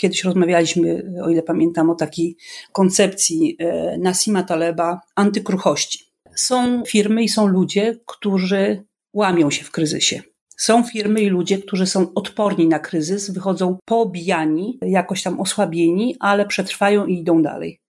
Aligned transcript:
kiedyś 0.00 0.24
rozmawialiśmy, 0.24 1.12
o 1.24 1.30
ile 1.30 1.42
pamiętam, 1.42 1.90
o 1.90 1.94
takiej 1.94 2.36
koncepcji 2.72 3.56
e, 3.58 3.98
Nasima 3.98 4.42
Taleba 4.42 5.00
antykruchości. 5.16 6.04
Są 6.36 6.82
firmy 6.86 7.22
i 7.22 7.28
są 7.28 7.46
ludzie, 7.46 7.96
którzy 8.06 8.84
łamią 9.12 9.50
się 9.50 9.64
w 9.64 9.70
kryzysie. 9.70 10.22
Są 10.56 10.82
firmy 10.84 11.20
i 11.20 11.28
ludzie, 11.28 11.58
którzy 11.58 11.86
są 11.86 12.14
odporni 12.14 12.68
na 12.68 12.78
kryzys, 12.78 13.30
wychodzą 13.30 13.78
poobijani, 13.84 14.78
jakoś 14.82 15.22
tam 15.22 15.40
osłabieni, 15.40 16.16
ale 16.20 16.46
przetrwają 16.46 17.06
i 17.06 17.18
idą 17.18 17.42
dalej. 17.42 17.80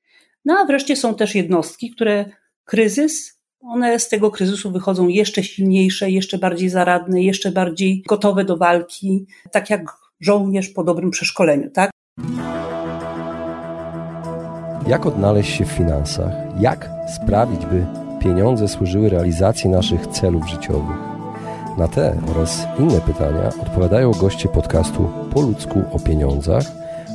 No 0.46 0.58
a 0.60 0.66
wreszcie 0.66 0.96
są 0.96 1.16
też 1.16 1.36
jednostki, 1.36 1.92
które 1.92 2.26
kryzys, 2.66 3.42
one 3.62 4.00
z 4.00 4.10
tego 4.10 4.32
kryzysu 4.32 4.72
wychodzą 4.72 5.08
jeszcze 5.08 5.44
silniejsze, 5.44 6.12
jeszcze 6.12 6.38
bardziej 6.38 6.70
zaradne, 6.70 7.24
jeszcze 7.24 7.52
bardziej 7.52 8.04
gotowe 8.08 8.46
do 8.46 8.58
walki, 8.58 9.26
tak 9.52 9.70
jak 9.70 9.82
żołnierz 10.20 10.70
po 10.70 10.84
dobrym 10.84 11.12
przeszkoleniu, 11.12 11.70
tak? 11.70 11.91
Jak 14.92 15.06
odnaleźć 15.06 15.56
się 15.58 15.66
w 15.66 15.72
finansach? 15.72 16.32
Jak 16.60 16.90
sprawić, 17.16 17.66
by 17.66 17.86
pieniądze 18.20 18.68
służyły 18.68 19.10
realizacji 19.10 19.70
naszych 19.70 20.08
celów 20.08 20.50
życiowych? 20.50 20.98
Na 21.78 21.88
te 21.88 22.18
oraz 22.32 22.68
inne 22.80 23.02
pytania 23.02 23.50
odpowiadają 23.62 24.12
goście 24.12 24.50
podcastu 24.50 25.10
Po 25.34 25.42
ludzku 25.42 25.84
o 25.92 26.00
pieniądzach, 26.00 26.64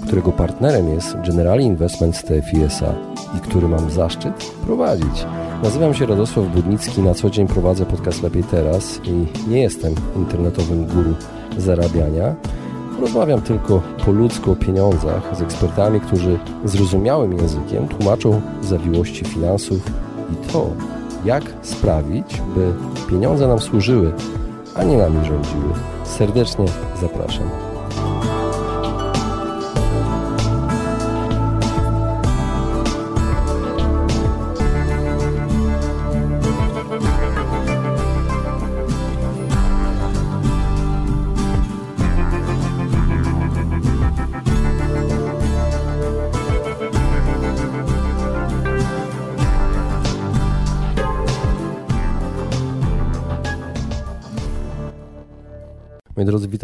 którego 0.07 0.33
partnerem 0.33 0.95
jest 0.95 1.17
Generali 1.27 1.65
Investment 1.65 2.23
TFI 2.23 2.63
SA 2.63 2.95
i 3.37 3.41
który 3.41 3.69
mam 3.69 3.91
zaszczyt 3.91 4.51
prowadzić. 4.67 5.27
Nazywam 5.63 5.95
się 5.95 6.07
Radosław 6.07 6.47
Budnicki, 6.47 7.03
na 7.03 7.15
co 7.15 7.31
dzień 7.31 7.47
prowadzę 7.47 7.87
podcast 7.87 8.23
Lepiej 8.23 8.45
Teraz 8.45 9.01
i 9.05 9.27
nie 9.51 9.61
jestem 9.61 9.95
internetowym 10.17 10.87
guru 10.87 11.15
zarabiania. 11.59 12.35
Rozmawiam 13.01 13.41
tylko 13.41 13.83
po 14.05 14.13
ludzku 14.13 14.53
o 14.53 14.57
pieniądzach 14.57 15.37
z 15.37 15.43
ekspertami, 15.43 16.01
którzy 16.01 16.39
zrozumiałym 16.65 17.33
językiem 17.33 17.89
tłumaczą 17.89 18.41
zawiłości 18.63 19.25
finansów 19.25 19.79
i 20.33 20.53
to, 20.53 20.71
jak 21.25 21.43
sprawić, 21.63 22.43
by 22.55 22.73
pieniądze 23.11 23.49
nam 23.49 23.59
służyły 23.59 24.13
a 24.79 24.85
nie 24.85 24.97
nami 24.97 25.25
rządziły. 25.25 25.73
Serdecznie 26.05 26.65
zapraszam. 27.01 27.66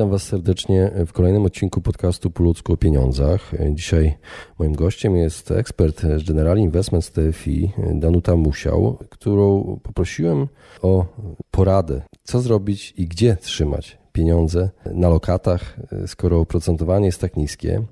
Witam 0.03 0.11
Was 0.11 0.23
serdecznie 0.23 0.91
w 1.07 1.13
kolejnym 1.13 1.45
odcinku 1.45 1.81
podcastu 1.81 2.31
Po 2.31 2.43
ludzku 2.43 2.73
o 2.73 2.77
pieniądzach. 2.77 3.53
Dzisiaj 3.71 4.15
moim 4.59 4.73
gościem 4.73 5.17
jest 5.17 5.51
ekspert 5.51 6.01
z 6.01 6.29
General 6.29 6.59
Investments 6.59 7.13
TFI, 7.13 7.73
Danuta 7.95 8.37
Musiał, 8.37 8.99
którą 9.11 9.79
poprosiłem 9.83 10.49
o 10.83 11.07
poradę, 11.51 12.03
co 12.25 12.41
zrobić 12.41 12.95
i 12.97 13.07
gdzie 13.07 13.37
trzymać 13.37 13.99
pieniądze 14.13 14.71
na 14.95 15.09
lokatach, 15.09 15.77
skoro 16.07 16.41
oprocentowanie 16.41 17.07
jest 17.07 17.21
tak 17.21 17.37
niskie 17.37 17.83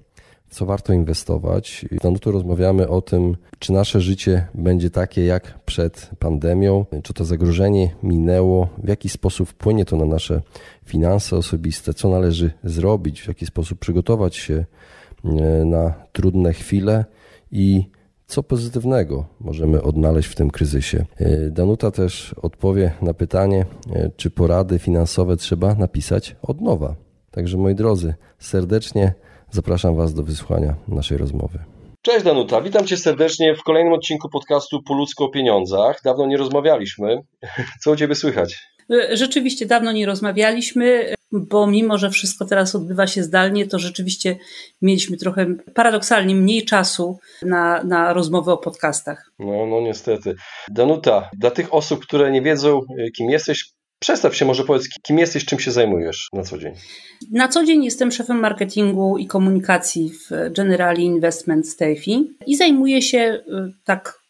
co 0.51 0.67
warto 0.67 0.93
inwestować. 0.93 1.87
No 2.05 2.19
tu 2.19 2.33
rozmawiamy 2.33 2.89
o 2.89 3.03
tym, 3.03 3.37
czy 3.59 3.73
nasze 3.73 4.01
życie 4.01 4.47
będzie 4.55 4.91
takie 4.91 5.25
jak 5.25 5.65
przed 5.65 6.11
pandemią, 6.19 6.85
czy 7.03 7.15
to 7.15 7.25
zagrożenie 7.25 7.95
minęło, 8.03 8.69
w 8.79 8.89
jaki 8.89 9.09
sposób 9.09 9.49
wpłynie 9.49 9.85
to 9.85 9.97
na 9.97 10.05
nasze 10.05 10.43
finanse 10.85 11.37
osobiste, 11.37 11.95
co 11.95 12.09
należy 12.09 12.51
zrobić, 12.65 13.23
w 13.23 13.29
jaki 13.29 13.47
sposób 13.47 13.79
przygotować 13.79 14.37
się 14.37 14.65
e, 15.25 15.65
na 15.65 15.95
trudne 16.13 16.53
chwile 16.53 17.05
i 17.53 17.85
co 18.27 18.43
pozytywnego 18.43 19.27
możemy 19.41 19.83
odnaleźć 19.83 20.29
w 20.29 20.35
tym 20.35 20.51
kryzysie. 20.51 21.05
E, 21.17 21.51
Danuta 21.51 21.91
też 21.91 22.35
odpowie 22.43 22.93
na 23.03 23.15
pytanie, 23.15 23.67
e, 23.93 24.11
czy 24.17 24.31
porady 24.31 24.79
finansowe 24.79 25.37
trzeba 25.37 25.75
napisać 25.75 26.37
od 26.43 26.61
nowa. 26.61 26.95
Także 27.31 27.57
moi 27.57 27.75
drodzy, 27.75 28.15
serdecznie 28.39 29.15
Zapraszam 29.53 29.97
Was 29.97 30.15
do 30.15 30.23
wysłuchania 30.23 30.75
naszej 30.89 31.19
rozmowy. 31.19 31.59
Cześć 32.03 32.25
Danuta, 32.25 32.61
witam 32.61 32.87
Cię 32.87 32.97
serdecznie 32.97 33.55
w 33.55 33.63
kolejnym 33.63 33.93
odcinku 33.93 34.29
podcastu 34.29 34.83
Po 34.83 34.95
ludzko 34.95 35.25
o 35.25 35.29
pieniądzach. 35.29 36.01
Dawno 36.05 36.27
nie 36.27 36.37
rozmawialiśmy. 36.37 37.23
Co 37.81 37.91
u 37.91 37.97
Ciebie 37.97 38.15
słychać? 38.15 38.57
Rzeczywiście 39.13 39.67
dawno 39.67 39.93
nie 39.93 40.07
rozmawialiśmy, 40.07 41.15
bo 41.33 41.67
mimo, 41.67 41.99
że 41.99 42.11
wszystko 42.11 42.45
teraz 42.45 42.75
odbywa 42.75 43.07
się 43.07 43.23
zdalnie, 43.23 43.67
to 43.67 43.79
rzeczywiście 43.79 44.37
mieliśmy 44.83 45.17
trochę 45.17 45.47
paradoksalnie 45.75 46.35
mniej 46.35 46.65
czasu 46.65 47.19
na, 47.43 47.83
na 47.83 48.13
rozmowę 48.13 48.53
o 48.53 48.59
podcastach. 48.59 49.31
No, 49.39 49.67
no 49.67 49.81
niestety. 49.81 50.35
Danuta, 50.71 51.31
dla 51.39 51.51
tych 51.51 51.75
osób, 51.75 52.03
które 52.03 52.31
nie 52.31 52.43
wiedzą, 52.43 52.81
kim 53.17 53.31
jesteś, 53.31 53.73
Przedstaw 54.01 54.37
się, 54.37 54.45
może 54.45 54.65
powiedz, 54.65 54.89
kim 55.03 55.19
jesteś, 55.19 55.45
czym 55.45 55.59
się 55.61 55.71
zajmujesz 55.71 56.29
na 56.33 56.43
co 56.43 56.59
dzień. 56.59 56.75
Na 57.31 57.49
co 57.49 57.65
dzień 57.65 57.85
jestem 57.85 58.13
szefem 58.13 58.41
marketingu 58.41 59.19
i 59.19 59.27
komunikacji 59.27 60.11
w 60.11 60.53
Generali 60.53 61.05
Investment 61.05 61.77
TFI 61.77 62.37
i 62.47 62.57
zajmuję 62.57 63.03
się, 63.03 63.19
y, 63.19 63.73
tak 63.85 64.21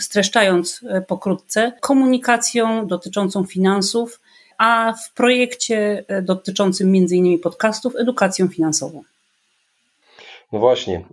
streszczając 0.00 0.82
y, 0.82 1.04
pokrótce, 1.08 1.72
komunikacją 1.80 2.86
dotyczącą 2.86 3.44
finansów, 3.44 4.20
a 4.58 4.92
w 4.92 5.14
projekcie 5.14 6.04
y, 6.18 6.22
dotyczącym 6.22 6.88
m.in. 6.88 7.38
podcastów 7.38 7.96
edukacją 7.96 8.48
finansową. 8.48 9.02
No 10.52 10.58
właśnie, 10.58 11.04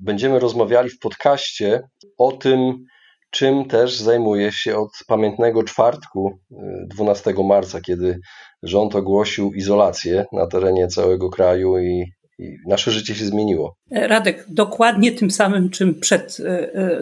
będziemy 0.00 0.38
rozmawiali 0.38 0.90
w 0.90 0.98
podcaście 0.98 1.82
o 2.18 2.32
tym, 2.32 2.86
czym 3.30 3.64
też 3.64 4.00
zajmuję 4.00 4.52
się 4.52 4.76
od 4.76 4.90
pamiętnego 5.06 5.62
czwartku 5.62 6.38
12 6.86 7.30
y, 7.30 7.34
marca, 7.44 7.80
kiedy 7.80 8.18
rząd 8.62 8.94
ogłosił 8.94 9.52
izolację 9.52 10.24
na 10.32 10.46
terenie 10.46 10.88
całego 10.88 11.30
kraju 11.30 11.78
i, 11.78 12.04
i 12.38 12.56
nasze 12.66 12.90
życie 12.90 13.14
się 13.14 13.24
zmieniło. 13.24 13.76
Radek, 13.90 14.44
dokładnie 14.48 15.12
tym 15.12 15.30
samym, 15.30 15.70
czym 15.70 16.00
przed 16.00 16.36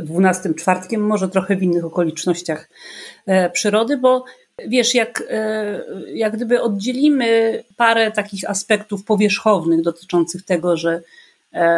12 0.02 0.48
y, 0.48 0.52
y, 0.52 0.54
czwartkiem, 0.54 1.00
może 1.00 1.28
trochę 1.28 1.56
w 1.56 1.62
innych 1.62 1.84
okolicznościach 1.84 2.70
e, 3.26 3.50
przyrody, 3.50 3.98
bo 3.98 4.24
Wiesz, 4.68 4.94
jak, 4.94 5.22
e, 5.30 5.84
jak 6.14 6.36
gdyby 6.36 6.62
oddzielimy 6.62 7.62
parę 7.76 8.10
takich 8.10 8.50
aspektów 8.50 9.04
powierzchownych 9.04 9.82
dotyczących 9.82 10.44
tego, 10.44 10.76
że 10.76 11.02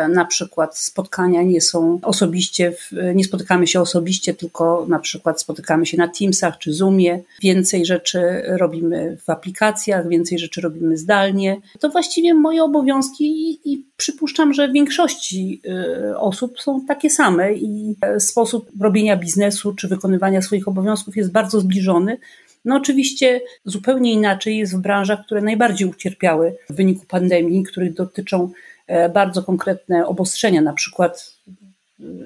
na 0.08 0.24
przykład 0.24 0.78
spotkania 0.78 1.42
nie 1.42 1.60
są 1.60 1.98
osobiście, 2.02 2.72
nie 3.14 3.24
spotykamy 3.24 3.66
się 3.66 3.80
osobiście, 3.80 4.34
tylko 4.34 4.86
na 4.88 4.98
przykład 4.98 5.40
spotykamy 5.40 5.86
się 5.86 5.96
na 5.96 6.08
Teamsach 6.08 6.58
czy 6.58 6.72
Zoomie. 6.72 7.22
Więcej 7.42 7.86
rzeczy 7.86 8.42
robimy 8.46 9.16
w 9.26 9.30
aplikacjach, 9.30 10.08
więcej 10.08 10.38
rzeczy 10.38 10.60
robimy 10.60 10.96
zdalnie. 10.96 11.60
To 11.80 11.88
właściwie 11.88 12.34
moje 12.34 12.64
obowiązki 12.64 13.24
i, 13.24 13.72
i 13.72 13.84
przypuszczam, 13.96 14.54
że 14.54 14.68
w 14.68 14.72
większości 14.72 15.60
e, 15.68 16.18
osób 16.18 16.60
są 16.60 16.86
takie 16.86 17.10
same 17.10 17.54
i 17.54 17.94
e, 18.00 18.20
sposób 18.20 18.70
robienia 18.80 19.16
biznesu 19.16 19.74
czy 19.74 19.88
wykonywania 19.88 20.42
swoich 20.42 20.68
obowiązków 20.68 21.16
jest 21.16 21.32
bardzo 21.32 21.60
zbliżony. 21.60 22.18
No 22.64 22.76
oczywiście 22.76 23.40
zupełnie 23.64 24.12
inaczej 24.12 24.58
jest 24.58 24.76
w 24.76 24.80
branżach, 24.80 25.24
które 25.26 25.40
najbardziej 25.40 25.88
ucierpiały 25.88 26.56
w 26.70 26.74
wyniku 26.74 27.06
pandemii, 27.06 27.64
których 27.64 27.94
dotyczą 27.94 28.50
E, 28.50 28.75
bardzo 29.14 29.42
konkretne 29.42 30.06
obostrzenia, 30.06 30.62
na 30.62 30.72
przykład 30.72 31.32
e, 31.48 31.52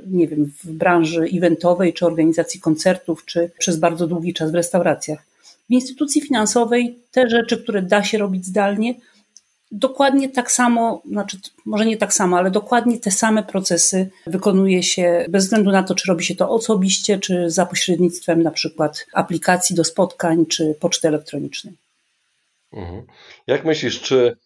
nie 0.06 0.28
wiem, 0.28 0.52
w 0.64 0.70
branży 0.70 1.28
eventowej, 1.36 1.94
czy 1.94 2.06
organizacji 2.06 2.60
koncertów, 2.60 3.24
czy 3.24 3.50
przez 3.58 3.76
bardzo 3.76 4.06
długi 4.06 4.34
czas 4.34 4.50
w 4.50 4.54
restauracjach. 4.54 5.26
W 5.70 5.72
instytucji 5.72 6.20
finansowej 6.20 6.98
te 7.10 7.28
rzeczy, 7.28 7.62
które 7.62 7.82
da 7.82 8.04
się 8.04 8.18
robić 8.18 8.46
zdalnie, 8.46 8.94
dokładnie 9.72 10.28
tak 10.28 10.52
samo, 10.52 11.02
znaczy 11.08 11.38
może 11.66 11.86
nie 11.86 11.96
tak 11.96 12.14
samo, 12.14 12.38
ale 12.38 12.50
dokładnie 12.50 12.98
te 12.98 13.10
same 13.10 13.42
procesy 13.42 14.10
wykonuje 14.26 14.82
się 14.82 15.26
bez 15.28 15.44
względu 15.44 15.70
na 15.70 15.82
to, 15.82 15.94
czy 15.94 16.08
robi 16.08 16.24
się 16.24 16.34
to 16.34 16.50
osobiście, 16.50 17.18
czy 17.18 17.50
za 17.50 17.66
pośrednictwem 17.66 18.42
na 18.42 18.50
przykład 18.50 19.06
aplikacji 19.12 19.76
do 19.76 19.84
spotkań, 19.84 20.46
czy 20.46 20.74
poczty 20.80 21.08
elektronicznej. 21.08 21.74
Mhm. 22.72 23.02
Jak 23.46 23.64
myślisz, 23.64 24.00
czy 24.00 24.36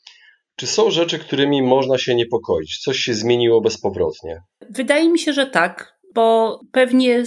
czy 0.57 0.67
są 0.67 0.91
rzeczy, 0.91 1.19
którymi 1.19 1.63
można 1.63 1.99
się 1.99 2.15
niepokoić? 2.15 2.79
Coś 2.79 2.99
się 2.99 3.15
zmieniło 3.15 3.61
bezpowrotnie? 3.61 4.43
Wydaje 4.71 5.09
mi 5.09 5.19
się, 5.19 5.33
że 5.33 5.47
tak. 5.47 5.95
bo 6.15 6.61
pewnie, 6.73 7.25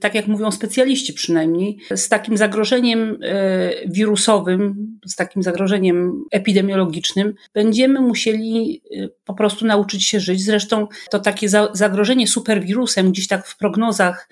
tak 0.00 0.14
jak 0.14 0.26
mówią 0.26 0.50
specjaliści 0.50 1.12
przynajmniej, 1.12 1.78
z 1.94 2.08
takim 2.08 2.36
zagrożeniem 2.36 3.18
e, 3.22 3.70
wirusowym, 3.86 4.90
z 5.06 5.16
takim 5.16 5.42
zagrożeniem 5.42 6.24
epidemiologicznym, 6.32 7.34
będziemy 7.54 8.00
musieli 8.00 8.82
e, 8.96 9.08
po 9.24 9.34
prostu 9.34 9.66
nauczyć 9.66 10.06
się 10.06 10.20
żyć. 10.20 10.44
Zresztą 10.44 10.86
to 11.10 11.18
takie 11.18 11.48
zagrożenie 11.72 12.26
superwirusem 12.26 13.10
gdzieś 13.12 13.28
tak 13.28 13.46
w 13.46 13.56
prognozach 13.56 14.28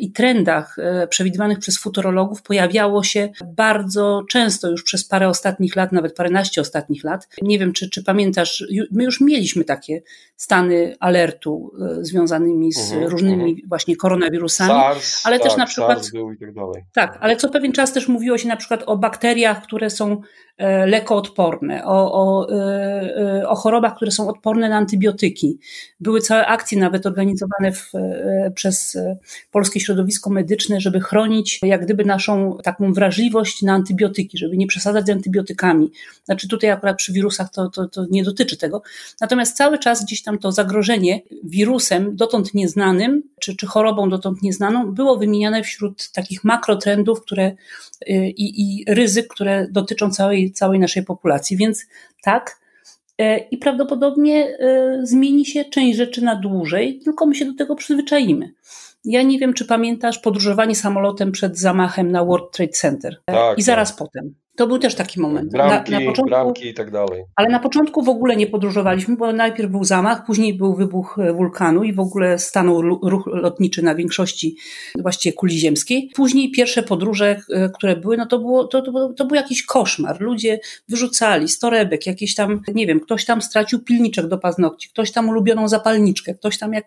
i 0.00 0.12
trendach 0.12 0.78
e, 0.78 1.06
przewidywanych 1.06 1.58
przez 1.58 1.78
futurologów 1.78 2.42
pojawiało 2.42 3.02
się 3.02 3.28
bardzo 3.44 4.22
często 4.30 4.70
już 4.70 4.82
przez 4.82 5.04
parę 5.04 5.28
ostatnich 5.28 5.76
lat, 5.76 5.92
nawet 5.92 6.16
paręnaście 6.16 6.60
ostatnich 6.60 7.04
lat. 7.04 7.28
Nie 7.42 7.58
wiem, 7.58 7.72
czy, 7.72 7.90
czy 7.90 8.04
pamiętasz, 8.04 8.64
my 8.90 9.04
już 9.04 9.20
mieliśmy 9.20 9.64
takie 9.64 10.02
stany 10.36 10.96
alertu 11.00 11.72
e, 11.80 12.04
związanymi 12.04 12.72
z 12.72 12.92
mhm, 12.92 13.10
różnymi 13.10 13.50
mhm. 13.50 13.68
właśnie 13.68 13.96
koronawirusami, 13.96 14.70
SARS, 14.70 15.26
ale 15.26 15.38
tak, 15.38 15.48
też 15.48 15.56
na 15.56 15.66
przykład. 15.66 15.98
SARS 15.98 16.12
był 16.12 16.32
i 16.32 16.38
tak, 16.38 16.54
dalej. 16.54 16.84
tak, 16.92 17.18
ale 17.20 17.36
co 17.36 17.48
pewien 17.48 17.72
czas 17.72 17.92
też 17.92 18.08
mówiło 18.08 18.38
się 18.38 18.48
na 18.48 18.56
przykład 18.56 18.82
o 18.86 18.96
bakteriach, 18.96 19.62
które 19.62 19.90
są 19.90 20.20
lekoodporne, 20.86 21.84
o, 21.84 22.12
o, 22.12 22.46
o 23.48 23.54
chorobach, 23.54 23.96
które 23.96 24.10
są 24.10 24.28
odporne 24.28 24.68
na 24.68 24.76
antybiotyki. 24.76 25.58
Były 26.00 26.20
całe 26.20 26.46
akcje 26.46 26.78
nawet 26.78 27.06
organizowane 27.06 27.72
w, 27.72 27.92
przez 28.54 28.98
polskie 29.50 29.80
środowisko 29.80 30.30
medyczne, 30.30 30.80
żeby 30.80 31.00
chronić 31.00 31.60
jak 31.62 31.84
gdyby 31.84 32.04
naszą 32.04 32.58
taką 32.62 32.92
wrażliwość 32.92 33.62
na 33.62 33.72
antybiotyki, 33.72 34.38
żeby 34.38 34.56
nie 34.56 34.66
przesadzać 34.66 35.06
z 35.06 35.10
antybiotykami. 35.10 35.90
Znaczy 36.24 36.48
tutaj 36.48 36.70
akurat 36.70 36.96
przy 36.96 37.12
wirusach 37.12 37.50
to, 37.50 37.70
to, 37.70 37.88
to 37.88 38.06
nie 38.10 38.24
dotyczy 38.24 38.56
tego. 38.56 38.82
Natomiast 39.20 39.56
cały 39.56 39.78
czas 39.78 40.04
gdzieś 40.04 40.22
tam 40.22 40.38
to 40.38 40.52
zagrożenie 40.52 41.20
wirusem 41.44 42.16
dotąd 42.16 42.54
nieznanym, 42.54 43.22
czy, 43.40 43.56
czy 43.56 43.66
chorobą 43.66 44.08
dotąd 44.08 44.42
nieznaną, 44.42 44.92
było 44.92 45.16
wymieniane 45.16 45.62
wśród 45.62 46.10
takich 46.12 46.44
makrotrendów, 46.44 47.22
które 47.22 47.52
i, 48.08 48.62
i 48.62 48.84
ryzyk, 48.88 49.28
które 49.28 49.66
dotyczą 49.70 50.10
całej, 50.10 50.45
całej 50.52 50.78
naszej 50.78 51.04
populacji. 51.04 51.56
Więc 51.56 51.86
tak, 52.22 52.60
y, 53.20 53.24
i 53.50 53.58
prawdopodobnie 53.58 54.48
y, 54.48 55.06
zmieni 55.06 55.46
się 55.46 55.64
część 55.64 55.96
rzeczy 55.96 56.24
na 56.24 56.36
dłużej, 56.36 57.00
tylko 57.04 57.26
my 57.26 57.34
się 57.34 57.44
do 57.44 57.54
tego 57.54 57.76
przyzwyczaimy. 57.76 58.52
Ja 59.06 59.22
nie 59.22 59.38
wiem, 59.38 59.54
czy 59.54 59.64
pamiętasz 59.64 60.18
podróżowanie 60.18 60.74
samolotem 60.74 61.32
przed 61.32 61.58
zamachem 61.58 62.12
na 62.12 62.24
World 62.24 62.50
Trade 62.52 62.72
Center. 62.72 63.16
Tak, 63.24 63.58
I 63.58 63.62
zaraz 63.62 63.88
tak. 63.88 63.98
potem. 63.98 64.34
To 64.56 64.66
był 64.66 64.78
też 64.78 64.94
taki 64.94 65.20
moment. 65.20 65.52
Bramki, 65.52 65.92
na, 65.92 66.00
na 66.00 66.06
początku, 66.06 66.30
bramki 66.30 66.68
i 66.68 66.74
tak 66.74 66.90
dalej. 66.90 67.24
Ale 67.36 67.48
na 67.48 67.58
początku 67.58 68.02
w 68.02 68.08
ogóle 68.08 68.36
nie 68.36 68.46
podróżowaliśmy, 68.46 69.16
bo 69.16 69.32
najpierw 69.32 69.70
był 69.70 69.84
zamach, 69.84 70.26
później 70.26 70.54
był 70.54 70.74
wybuch 70.74 71.18
e, 71.18 71.32
wulkanu 71.32 71.84
i 71.84 71.92
w 71.92 72.00
ogóle 72.00 72.38
stanął 72.38 72.82
ruch 72.82 73.26
lotniczy 73.26 73.82
na 73.82 73.94
większości 73.94 74.56
właściwie 74.98 75.32
kuli 75.32 75.58
ziemskiej. 75.58 76.10
Później 76.14 76.50
pierwsze 76.50 76.82
podróże, 76.82 77.40
e, 77.50 77.68
które 77.68 77.96
były, 77.96 78.16
no 78.16 78.26
to, 78.26 78.38
było, 78.38 78.64
to, 78.64 78.82
to, 78.82 79.12
to 79.16 79.24
był 79.24 79.36
jakiś 79.36 79.62
koszmar. 79.62 80.20
Ludzie 80.20 80.60
wyrzucali 80.88 81.48
z 81.48 81.58
torebek, 81.58 82.06
jakieś 82.06 82.34
tam, 82.34 82.62
nie 82.74 82.86
wiem, 82.86 83.00
ktoś 83.00 83.24
tam 83.24 83.42
stracił 83.42 83.78
pilniczek 83.78 84.28
do 84.28 84.38
paznokci, 84.38 84.88
ktoś 84.88 85.12
tam 85.12 85.28
ulubioną 85.28 85.68
zapalniczkę, 85.68 86.34
ktoś 86.34 86.58
tam 86.58 86.72
jak, 86.72 86.84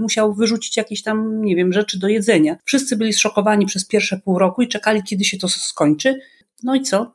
musiał 0.00 0.34
wyrzucić 0.34 0.76
jakieś 0.76 1.02
tam, 1.02 1.44
nie 1.44 1.53
wiem, 1.54 1.72
rzeczy 1.72 1.98
do 1.98 2.08
jedzenia. 2.08 2.56
Wszyscy 2.64 2.96
byli 2.96 3.12
zszokowani 3.12 3.66
przez 3.66 3.86
pierwsze 3.86 4.20
pół 4.24 4.38
roku 4.38 4.62
i 4.62 4.68
czekali, 4.68 5.02
kiedy 5.02 5.24
się 5.24 5.38
to 5.38 5.48
skończy. 5.48 6.20
No 6.62 6.74
i 6.74 6.82
co? 6.82 7.14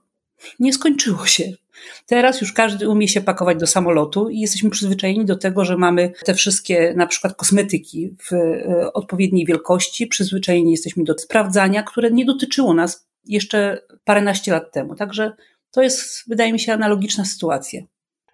Nie 0.59 0.73
skończyło 0.73 1.25
się. 1.25 1.51
Teraz 2.05 2.41
już 2.41 2.53
każdy 2.53 2.89
umie 2.89 3.07
się 3.07 3.21
pakować 3.21 3.57
do 3.57 3.67
samolotu 3.67 4.29
i 4.29 4.39
jesteśmy 4.39 4.69
przyzwyczajeni 4.69 5.25
do 5.25 5.35
tego, 5.35 5.65
że 5.65 5.77
mamy 5.77 6.11
te 6.25 6.33
wszystkie 6.33 6.93
na 6.97 7.07
przykład 7.07 7.35
kosmetyki 7.35 8.15
w 8.29 8.33
e, 8.33 8.93
odpowiedniej 8.93 9.45
wielkości. 9.45 10.07
Przyzwyczajeni 10.07 10.71
jesteśmy 10.71 11.03
do 11.03 11.17
sprawdzania, 11.17 11.83
które 11.83 12.11
nie 12.11 12.25
dotyczyło 12.25 12.73
nas 12.73 13.07
jeszcze 13.25 13.81
paręnaście 14.03 14.51
lat 14.51 14.71
temu. 14.71 14.95
Także 14.95 15.31
to 15.71 15.81
jest, 15.81 16.23
wydaje 16.27 16.53
mi 16.53 16.59
się, 16.59 16.73
analogiczna 16.73 17.25
sytuacja. 17.25 17.81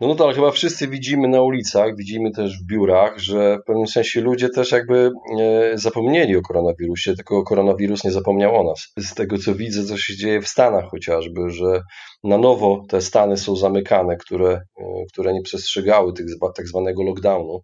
No, 0.02 0.08
no 0.08 0.16
to 0.16 0.24
ale 0.24 0.34
chyba 0.34 0.52
wszyscy 0.52 0.88
widzimy 0.88 1.28
na 1.28 1.42
ulicach, 1.42 1.96
widzimy 1.96 2.32
też 2.32 2.60
w 2.60 2.66
biurach, 2.66 3.18
że 3.18 3.58
w 3.58 3.66
pewnym 3.66 3.88
sensie 3.88 4.22
ludzie 4.22 4.50
też 4.50 4.72
jakby 4.72 5.12
e, 5.40 5.78
zapomnieli 5.78 6.36
o 6.38 6.42
koronawirusie, 6.42 7.16
tylko 7.16 7.44
koronawirus 7.44 8.04
nie 8.04 8.12
zapomniał 8.12 8.56
o 8.56 8.64
nas. 8.64 8.88
Z 9.00 9.14
tego 9.14 9.38
co 9.38 9.56
widzę, 9.56 9.84
co 9.86 9.98
się 9.98 10.16
dzieje 10.16 10.42
w 10.42 10.48
Stanach 10.48 10.90
chociażby, 10.90 11.50
że 11.50 11.82
na 12.24 12.38
nowo 12.38 12.86
te 12.90 13.02
Stany 13.02 13.38
są 13.38 13.56
zamykane, 13.56 14.18
które, 14.18 14.62
e, 14.78 14.84
które 15.14 15.34
nie 15.34 15.42
przestrzegały 15.42 16.14
tych, 16.14 16.26
tak 16.56 16.68
zwanego 16.68 17.04
lockdownu. 17.04 17.62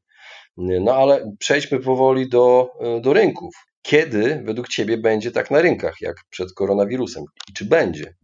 No 0.57 0.93
ale 0.93 1.31
przejdźmy 1.39 1.79
powoli 1.79 2.29
do, 2.29 2.69
e, 2.81 3.01
do 3.01 3.13
rynków. 3.13 3.53
Kiedy 3.81 4.41
według 4.45 4.67
Ciebie 4.67 4.97
będzie 4.97 5.31
tak 5.31 5.51
na 5.51 5.61
rynkach, 5.61 5.95
jak 6.01 6.15
przed 6.29 6.53
koronawirusem? 6.53 7.23
I 7.49 7.53
czy 7.53 7.65
będzie? 7.65 8.15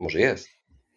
Może 0.00 0.20
jest. 0.20 0.48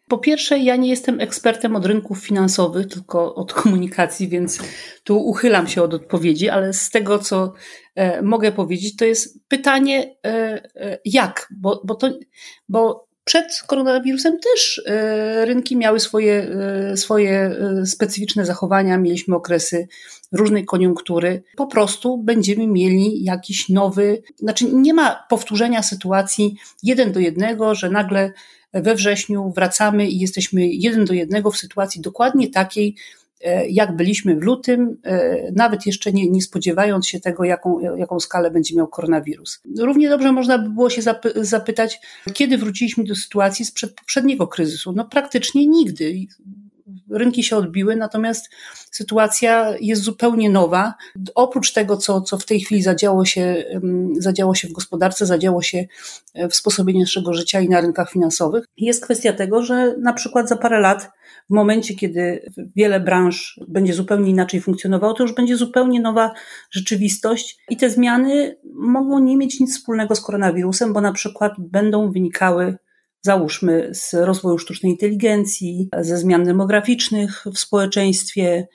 Po 0.08 0.18
pierwsze, 0.18 0.58
ja 0.58 0.76
nie 0.76 0.88
jestem 0.88 1.20
ekspertem 1.20 1.76
od 1.76 1.86
rynków 1.86 2.18
finansowych, 2.18 2.86
tylko 2.86 3.34
od 3.34 3.52
komunikacji, 3.52 4.28
więc 4.28 4.58
tu 5.04 5.18
uchylam 5.18 5.66
się 5.68 5.82
od 5.82 5.94
odpowiedzi, 5.94 6.48
ale 6.48 6.72
z 6.72 6.90
tego, 6.90 7.18
co 7.18 7.52
e, 7.94 8.22
mogę 8.22 8.52
powiedzieć, 8.52 8.96
to 8.96 9.04
jest 9.04 9.48
pytanie, 9.48 10.16
e, 10.26 10.28
e, 10.74 10.98
jak? 11.04 11.48
Bo, 11.50 11.82
bo, 11.84 11.94
to, 11.94 12.10
bo 12.68 13.06
przed 13.26 13.62
koronawirusem 13.66 14.38
też 14.38 14.82
e, 14.86 15.44
rynki 15.44 15.76
miały 15.76 16.00
swoje, 16.00 16.48
e, 16.92 16.96
swoje 16.96 17.32
e, 17.32 17.86
specyficzne 17.86 18.46
zachowania, 18.46 18.98
mieliśmy 18.98 19.36
okresy 19.36 19.88
różnej 20.32 20.64
koniunktury. 20.64 21.42
Po 21.56 21.66
prostu 21.66 22.18
będziemy 22.18 22.66
mieli 22.66 23.24
jakiś 23.24 23.68
nowy, 23.68 24.22
znaczy 24.36 24.64
nie 24.72 24.94
ma 24.94 25.26
powtórzenia 25.28 25.82
sytuacji 25.82 26.56
jeden 26.82 27.12
do 27.12 27.20
jednego, 27.20 27.74
że 27.74 27.90
nagle 27.90 28.32
we 28.82 28.94
wrześniu 28.94 29.52
wracamy 29.54 30.08
i 30.08 30.18
jesteśmy 30.18 30.66
jeden 30.66 31.04
do 31.04 31.14
jednego 31.14 31.50
w 31.50 31.56
sytuacji 31.56 32.00
dokładnie 32.00 32.50
takiej, 32.50 32.94
e, 33.40 33.68
jak 33.68 33.96
byliśmy 33.96 34.36
w 34.36 34.42
lutym, 34.42 34.96
e, 35.04 35.36
nawet 35.52 35.86
jeszcze 35.86 36.12
nie, 36.12 36.30
nie 36.30 36.42
spodziewając 36.42 37.08
się 37.08 37.20
tego, 37.20 37.44
jaką, 37.44 37.96
jaką 37.96 38.20
skalę 38.20 38.50
będzie 38.50 38.76
miał 38.76 38.88
koronawirus. 38.88 39.60
Równie 39.78 40.08
dobrze 40.08 40.32
można 40.32 40.58
by 40.58 40.70
było 40.70 40.90
się 40.90 41.02
zapytać, 41.36 42.00
kiedy 42.34 42.58
wróciliśmy 42.58 43.04
do 43.04 43.14
sytuacji 43.14 43.64
sprzed 43.64 43.94
poprzedniego 43.94 44.46
kryzysu. 44.46 44.92
No 44.92 45.04
praktycznie 45.04 45.66
nigdy 45.66 46.26
rynki 47.10 47.42
się 47.42 47.56
odbiły, 47.56 47.96
natomiast 47.96 48.50
sytuacja 48.90 49.74
jest 49.80 50.02
zupełnie 50.02 50.50
nowa. 50.50 50.94
Oprócz 51.34 51.72
tego, 51.72 51.96
co, 51.96 52.20
co 52.20 52.38
w 52.38 52.46
tej 52.46 52.60
chwili 52.60 52.82
zadziało 52.82 53.24
się, 53.24 53.64
zadziało 54.18 54.54
się 54.54 54.68
w 54.68 54.72
gospodarce, 54.72 55.26
zadziało 55.26 55.62
się 55.62 55.84
e, 56.34 56.48
w 56.48 56.56
sposobie 56.56 56.98
naszego 56.98 57.32
życia 57.32 57.60
i 57.60 57.68
na 57.68 57.80
rynkach 57.80 58.10
finansowych, 58.10 58.64
jest 58.76 59.04
kwestia 59.04 59.32
tego, 59.32 59.62
że 59.62 59.96
na 59.98 60.12
przykład 60.12 60.48
za 60.48 60.56
parę 60.56 60.80
lat, 60.80 61.10
w 61.50 61.54
momencie, 61.54 61.94
kiedy 61.94 62.52
wiele 62.76 63.00
branż 63.00 63.60
będzie 63.68 63.94
zupełnie 63.94 64.30
inaczej 64.30 64.60
funkcjonowało, 64.60 65.14
to 65.14 65.22
już 65.22 65.34
będzie 65.34 65.56
zupełnie 65.56 66.00
nowa 66.00 66.32
rzeczywistość 66.70 67.58
i 67.68 67.76
te 67.76 67.90
zmiany 67.90 68.56
mogą 68.74 69.18
nie 69.18 69.36
mieć 69.36 69.60
nic 69.60 69.76
wspólnego 69.78 70.14
z 70.14 70.20
koronawirusem, 70.20 70.92
bo 70.92 71.00
na 71.00 71.12
przykład 71.12 71.52
będą 71.58 72.12
wynikały 72.12 72.76
załóżmy 73.22 73.90
z 73.94 74.14
rozwoju 74.14 74.58
sztucznej 74.58 74.92
inteligencji, 74.92 75.88
ze 76.00 76.18
zmian 76.18 76.44
demograficznych 76.44 77.44
w 77.54 77.58
społeczeństwie, 77.58 78.68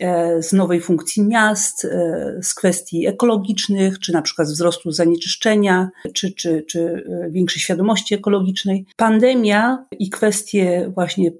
e, 0.00 0.42
z 0.42 0.52
nowej 0.52 0.80
funkcji 0.80 1.22
miast, 1.22 1.84
e, 1.84 2.38
z 2.42 2.54
kwestii 2.54 3.06
ekologicznych, 3.06 3.98
czy 3.98 4.12
na 4.12 4.22
przykład 4.22 4.48
wzrostu 4.48 4.90
zanieczyszczenia, 4.90 5.90
czy, 6.14 6.32
czy, 6.32 6.64
czy 6.68 6.80
e, 6.80 7.30
większej 7.30 7.62
świadomości 7.62 8.14
ekologicznej. 8.14 8.86
Pandemia 8.96 9.86
i 9.98 10.10
kwestie 10.10 10.90
właśnie 10.94 11.30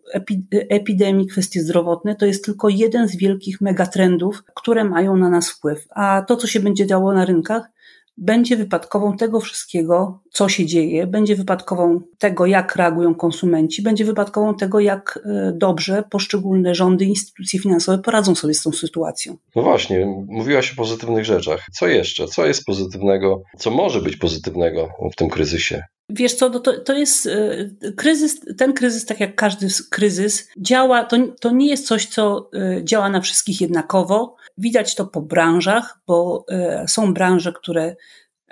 epidemii, 0.50 1.26
kwestie 1.26 1.60
zdrowotne 1.60 2.16
to 2.16 2.26
jest 2.26 2.44
tylko 2.44 2.68
jeden 2.68 3.08
z 3.08 3.16
wielkich 3.16 3.60
megatrendów, 3.60 4.42
które 4.54 4.84
mają 4.84 5.16
na 5.16 5.30
nas 5.30 5.50
wpływ. 5.50 5.86
A 5.90 6.24
to, 6.28 6.36
co 6.36 6.46
się 6.46 6.60
będzie 6.60 6.86
działo 6.86 7.12
na 7.12 7.24
rynkach, 7.24 7.73
będzie 8.16 8.56
wypadkową 8.56 9.16
tego 9.16 9.40
wszystkiego, 9.40 10.20
co 10.32 10.48
się 10.48 10.66
dzieje, 10.66 11.06
będzie 11.06 11.36
wypadkową 11.36 12.00
tego, 12.18 12.46
jak 12.46 12.76
reagują 12.76 13.14
konsumenci, 13.14 13.82
będzie 13.82 14.04
wypadkową 14.04 14.54
tego, 14.54 14.80
jak 14.80 15.18
e, 15.24 15.52
dobrze 15.56 16.04
poszczególne 16.10 16.74
rządy, 16.74 17.04
instytucje 17.04 17.60
finansowe 17.60 17.98
poradzą 17.98 18.34
sobie 18.34 18.54
z 18.54 18.62
tą 18.62 18.72
sytuacją. 18.72 19.36
No 19.56 19.62
właśnie, 19.62 20.06
mówiłaś 20.28 20.72
o 20.72 20.76
pozytywnych 20.76 21.24
rzeczach. 21.24 21.66
Co 21.72 21.86
jeszcze? 21.86 22.26
Co 22.26 22.46
jest 22.46 22.64
pozytywnego? 22.64 23.42
Co 23.58 23.70
może 23.70 24.00
być 24.00 24.16
pozytywnego 24.16 24.88
w 25.12 25.16
tym 25.16 25.28
kryzysie? 25.30 25.82
Wiesz 26.10 26.34
co, 26.34 26.48
no 26.48 26.60
to, 26.60 26.80
to 26.80 26.94
jest 26.94 27.26
e, 27.26 27.92
kryzys, 27.96 28.40
ten 28.58 28.72
kryzys, 28.72 29.06
tak 29.06 29.20
jak 29.20 29.34
każdy 29.34 29.68
kryzys, 29.90 30.48
działa, 30.58 31.04
to, 31.04 31.16
to 31.40 31.50
nie 31.50 31.68
jest 31.68 31.86
coś, 31.86 32.06
co 32.06 32.50
e, 32.54 32.84
działa 32.84 33.08
na 33.08 33.20
wszystkich 33.20 33.60
jednakowo. 33.60 34.36
Widać 34.58 34.94
to 34.94 35.06
po 35.06 35.22
branżach, 35.22 36.00
bo 36.06 36.44
e, 36.48 36.84
są 36.88 37.14
branże, 37.14 37.52
które 37.52 37.96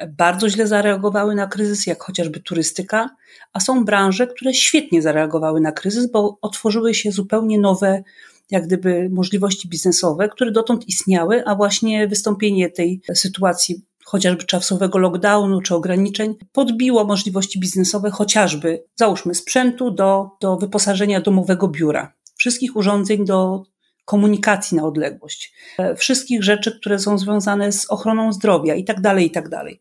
bardzo 0.08 0.48
źle 0.48 0.66
zareagowały 0.66 1.34
na 1.34 1.46
kryzys, 1.46 1.86
jak 1.86 2.02
chociażby 2.02 2.40
turystyka, 2.40 3.10
a 3.52 3.60
są 3.60 3.84
branże, 3.84 4.26
które 4.26 4.54
świetnie 4.54 5.02
zareagowały 5.02 5.60
na 5.60 5.72
kryzys, 5.72 6.10
bo 6.10 6.38
otworzyły 6.40 6.94
się 6.94 7.12
zupełnie 7.12 7.58
nowe, 7.58 8.02
jak 8.50 8.66
gdyby, 8.66 9.08
możliwości 9.12 9.68
biznesowe, 9.68 10.28
które 10.28 10.50
dotąd 10.50 10.88
istniały, 10.88 11.44
a 11.46 11.54
właśnie 11.54 12.08
wystąpienie 12.08 12.70
tej 12.70 13.00
sytuacji 13.14 13.82
chociażby 14.04 14.44
czasowego 14.44 14.98
lockdownu 14.98 15.60
czy 15.60 15.74
ograniczeń, 15.74 16.34
podbiło 16.52 17.04
możliwości 17.04 17.60
biznesowe 17.60 18.10
chociażby, 18.10 18.84
załóżmy, 18.96 19.34
sprzętu 19.34 19.90
do, 19.90 20.30
do 20.40 20.56
wyposażenia 20.56 21.20
domowego 21.20 21.68
biura, 21.68 22.12
wszystkich 22.36 22.76
urządzeń 22.76 23.24
do 23.24 23.62
komunikacji 24.04 24.76
na 24.76 24.84
odległość, 24.84 25.54
e, 25.78 25.96
wszystkich 25.96 26.44
rzeczy, 26.44 26.78
które 26.80 26.98
są 26.98 27.18
związane 27.18 27.72
z 27.72 27.90
ochroną 27.90 28.32
zdrowia 28.32 28.74
i 28.74 28.84
tak 28.84 29.00
dalej, 29.00 29.26
i 29.26 29.30
tak 29.30 29.48
dalej. 29.48 29.80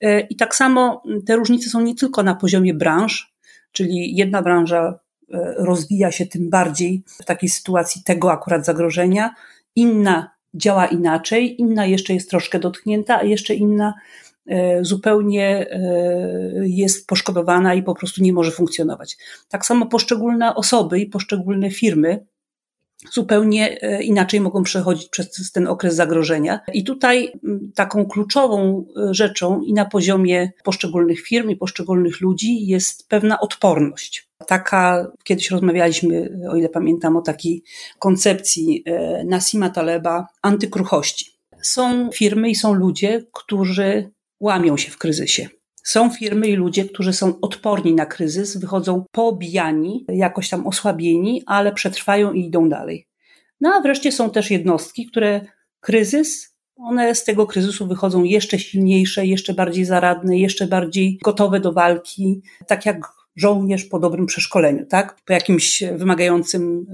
E, 0.00 0.20
I 0.20 0.36
tak 0.36 0.54
samo 0.54 1.02
te 1.26 1.36
różnice 1.36 1.70
są 1.70 1.80
nie 1.80 1.94
tylko 1.94 2.22
na 2.22 2.34
poziomie 2.34 2.74
branż, 2.74 3.34
czyli 3.72 4.16
jedna 4.16 4.42
branża 4.42 4.98
e, 5.32 5.54
rozwija 5.56 6.12
się 6.12 6.26
tym 6.26 6.50
bardziej 6.50 7.02
w 7.06 7.24
takiej 7.24 7.48
sytuacji 7.48 8.02
tego 8.04 8.32
akurat 8.32 8.66
zagrożenia, 8.66 9.34
inna 9.76 10.30
działa 10.54 10.86
inaczej, 10.86 11.60
inna 11.60 11.86
jeszcze 11.86 12.14
jest 12.14 12.30
troszkę 12.30 12.58
dotknięta, 12.58 13.18
a 13.18 13.22
jeszcze 13.22 13.54
inna 13.54 13.94
zupełnie 14.80 15.66
jest 16.62 17.06
poszkodowana 17.06 17.74
i 17.74 17.82
po 17.82 17.94
prostu 17.94 18.22
nie 18.22 18.32
może 18.32 18.50
funkcjonować. 18.50 19.16
Tak 19.48 19.66
samo 19.66 19.86
poszczególne 19.86 20.54
osoby 20.54 21.00
i 21.00 21.06
poszczególne 21.06 21.70
firmy 21.70 22.26
zupełnie 23.12 23.80
e, 23.82 24.02
inaczej 24.02 24.40
mogą 24.40 24.62
przechodzić 24.62 25.08
przez 25.08 25.52
ten 25.52 25.68
okres 25.68 25.94
zagrożenia. 25.94 26.60
I 26.72 26.84
tutaj 26.84 27.32
taką 27.74 28.06
kluczową 28.06 28.84
e, 28.96 29.14
rzeczą 29.14 29.60
i 29.60 29.72
na 29.72 29.84
poziomie 29.84 30.50
poszczególnych 30.64 31.20
firm 31.20 31.50
i 31.50 31.56
poszczególnych 31.56 32.20
ludzi 32.20 32.66
jest 32.66 33.08
pewna 33.08 33.40
odporność. 33.40 34.28
Taka, 34.46 35.12
kiedyś 35.24 35.50
rozmawialiśmy, 35.50 36.38
o 36.50 36.56
ile 36.56 36.68
pamiętam, 36.68 37.16
o 37.16 37.22
takiej 37.22 37.62
koncepcji 37.98 38.82
e, 38.86 39.24
Nasima 39.24 39.70
Taleba 39.70 40.26
antykruchości. 40.42 41.34
Są 41.62 42.10
firmy 42.10 42.50
i 42.50 42.54
są 42.54 42.72
ludzie, 42.72 43.26
którzy 43.32 44.10
łamią 44.40 44.76
się 44.76 44.90
w 44.90 44.98
kryzysie. 44.98 45.48
Są 45.84 46.10
firmy 46.10 46.48
i 46.48 46.56
ludzie, 46.56 46.84
którzy 46.84 47.12
są 47.12 47.40
odporni 47.40 47.94
na 47.94 48.06
kryzys, 48.06 48.56
wychodzą 48.56 49.04
poobijani, 49.10 50.04
jakoś 50.08 50.48
tam 50.48 50.66
osłabieni, 50.66 51.42
ale 51.46 51.72
przetrwają 51.72 52.32
i 52.32 52.46
idą 52.46 52.68
dalej. 52.68 53.08
No 53.60 53.72
a 53.74 53.80
wreszcie 53.80 54.12
są 54.12 54.30
też 54.30 54.50
jednostki, 54.50 55.06
które 55.06 55.40
kryzys, 55.80 56.54
one 56.76 57.14
z 57.14 57.24
tego 57.24 57.46
kryzysu 57.46 57.86
wychodzą 57.86 58.24
jeszcze 58.24 58.58
silniejsze, 58.58 59.26
jeszcze 59.26 59.54
bardziej 59.54 59.84
zaradne, 59.84 60.38
jeszcze 60.38 60.66
bardziej 60.66 61.18
gotowe 61.24 61.60
do 61.60 61.72
walki, 61.72 62.42
tak 62.66 62.86
jak 62.86 63.12
żołnierz 63.36 63.84
po 63.84 63.98
dobrym 63.98 64.26
przeszkoleniu, 64.26 64.86
tak? 64.86 65.16
Po 65.24 65.32
jakimś 65.32 65.82
wymagającym 65.96 66.86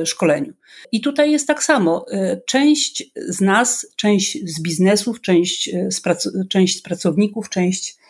e, 0.00 0.06
szkoleniu. 0.06 0.52
I 0.92 1.00
tutaj 1.00 1.30
jest 1.30 1.46
tak 1.46 1.64
samo. 1.64 2.06
E, 2.10 2.40
część 2.46 3.10
z 3.28 3.40
nas, 3.40 3.86
część 3.96 4.38
z 4.44 4.62
biznesów, 4.62 5.20
część 5.20 5.68
e, 5.68 5.90
z, 5.90 6.02
część 6.48 6.78
z 6.78 6.82
pracowników, 6.82 7.48
część 7.48 7.96
E, 7.96 8.05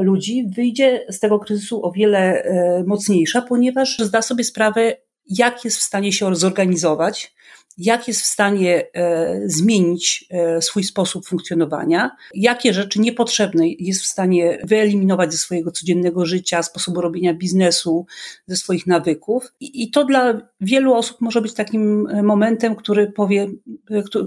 ludzi 0.00 0.46
wyjdzie 0.56 1.04
z 1.08 1.18
tego 1.20 1.38
kryzysu 1.38 1.86
o 1.86 1.92
wiele 1.92 2.42
e, 2.42 2.84
mocniejsza, 2.86 3.42
ponieważ 3.42 3.98
zda 3.98 4.22
sobie 4.22 4.44
sprawę, 4.44 4.96
jak 5.26 5.64
jest 5.64 5.78
w 5.78 5.82
stanie 5.82 6.12
się 6.12 6.34
zorganizować, 6.34 7.34
jak 7.78 8.08
jest 8.08 8.20
w 8.20 8.26
stanie 8.26 8.86
e, 8.94 9.40
zmienić 9.44 10.24
e, 10.30 10.62
swój 10.62 10.84
sposób 10.84 11.26
funkcjonowania, 11.26 12.10
jakie 12.34 12.72
rzeczy 12.72 13.00
niepotrzebne 13.00 13.68
jest 13.68 14.02
w 14.02 14.06
stanie 14.06 14.58
wyeliminować 14.64 15.32
ze 15.32 15.38
swojego 15.38 15.70
codziennego 15.70 16.26
życia, 16.26 16.62
sposobu 16.62 17.00
robienia 17.00 17.34
biznesu, 17.34 18.06
ze 18.46 18.56
swoich 18.56 18.86
nawyków. 18.86 19.52
I, 19.60 19.90
to 19.90 20.04
dla 20.04 20.40
wielu 20.60 20.94
osób 20.94 21.20
może 21.20 21.40
być 21.40 21.54
takim 21.54 22.06
e, 22.06 22.22
momentem, 22.22 22.76
który 22.76 23.12
powie, 23.12 23.48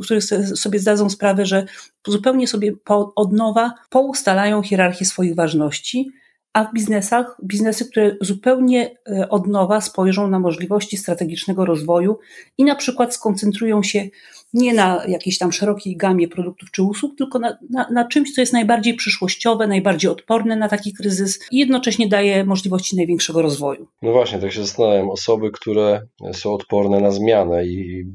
który 0.04 0.22
sobie 0.56 0.80
zdadzą 0.80 1.10
sprawę, 1.10 1.46
że 1.46 1.66
zupełnie 2.08 2.48
sobie 2.48 2.74
od 3.16 3.34
nowa 3.34 3.74
poustalają 3.90 4.62
hierarchię 4.62 5.06
swoich 5.06 5.36
ważności 5.36 6.12
a 6.56 6.64
w 6.64 6.74
biznesach, 6.74 7.38
biznesy, 7.44 7.86
które 7.86 8.16
zupełnie 8.22 8.98
e, 9.10 9.30
od 9.30 9.48
nowa 9.48 9.82
spojrzą 9.82 10.28
na 10.28 10.40
możliwości 10.40 10.98
strategicznego 10.98 11.66
rozwoju 11.66 12.18
i 12.58 12.64
na 12.64 12.76
przykład 12.76 13.14
skoncentrują 13.14 13.84
się 13.84 14.08
nie 14.54 14.74
na 14.74 15.06
jakiejś 15.08 15.38
tam 15.38 15.52
szerokiej 15.52 15.98
gamie 15.98 16.28
produktów 16.28 16.72
czy 16.72 16.84
usług, 16.84 17.18
tylko 17.18 17.40
na, 17.40 17.58
na, 17.70 17.90
na, 17.90 18.08
czymś, 18.08 18.34
co 18.34 18.42
jest 18.42 18.54
najbardziej 18.54 18.94
przyszłościowe, 18.94 19.68
najbardziej 19.68 20.12
odporne 20.12 20.56
na 20.56 20.70
taki 20.70 20.94
kryzys 20.94 21.40
i 21.52 21.58
jednocześnie 21.58 22.08
daje 22.08 22.46
możliwości 22.46 22.96
największego 22.96 23.42
rozwoju. 23.42 23.88
No 24.02 24.12
właśnie, 24.12 24.40
tak 24.40 24.52
się 24.52 24.62
zastanawiam. 24.62 25.10
Osoby, 25.10 25.52
które 25.52 26.02
są 26.34 26.54
odporne 26.54 27.00
na 27.00 27.12
zmianę 27.12 27.66
i 27.66 28.06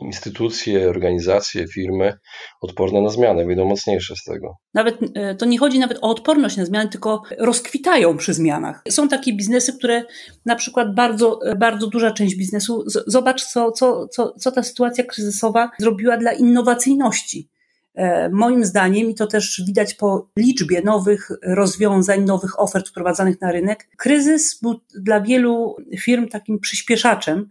instytucje, 0.00 0.88
organizacje, 0.88 1.68
firmy 1.68 2.18
odporne 2.60 3.00
na 3.00 3.08
zmianę, 3.08 3.44
wyjdą 3.44 3.64
mocniejsze 3.64 4.14
z 4.16 4.24
tego. 4.24 4.56
Nawet 4.74 4.98
e, 5.14 5.34
to 5.34 5.46
nie 5.46 5.58
chodzi 5.58 5.78
nawet 5.78 5.98
o 5.98 6.10
odporność 6.10 6.56
na 6.56 6.64
zmiany, 6.64 6.90
tylko 6.90 7.22
rozkwitają 7.38 8.16
przy 8.16 8.34
zmianach. 8.34 8.82
Są 8.90 9.08
takie 9.08 9.32
biznesy, 9.32 9.72
które 9.72 10.02
na 10.46 10.54
przykład 10.56 10.94
bardzo, 10.94 11.40
e, 11.46 11.56
bardzo 11.56 11.86
duża 11.86 12.10
część 12.10 12.36
biznesu, 12.36 12.84
zobacz 12.86 13.44
co, 13.44 13.72
co, 13.72 14.08
co, 14.08 14.34
co 14.38 14.52
ta 14.52 14.62
sytuacja 14.62 15.04
kryzysowa 15.04 15.70
zrobiła 15.78 16.16
dla 16.16 16.32
innowacyjności. 16.32 17.48
E, 17.94 18.28
moim 18.28 18.64
zdaniem, 18.64 19.10
i 19.10 19.14
to 19.14 19.26
też 19.26 19.62
widać 19.66 19.94
po 19.94 20.28
liczbie 20.38 20.82
nowych 20.82 21.30
rozwiązań, 21.42 22.24
nowych 22.24 22.60
ofert 22.60 22.88
wprowadzanych 22.88 23.40
na 23.40 23.52
rynek, 23.52 23.88
kryzys 23.96 24.60
był 24.62 24.80
dla 24.94 25.20
wielu 25.20 25.76
firm 25.98 26.28
takim 26.28 26.58
przyspieszaczem, 26.58 27.48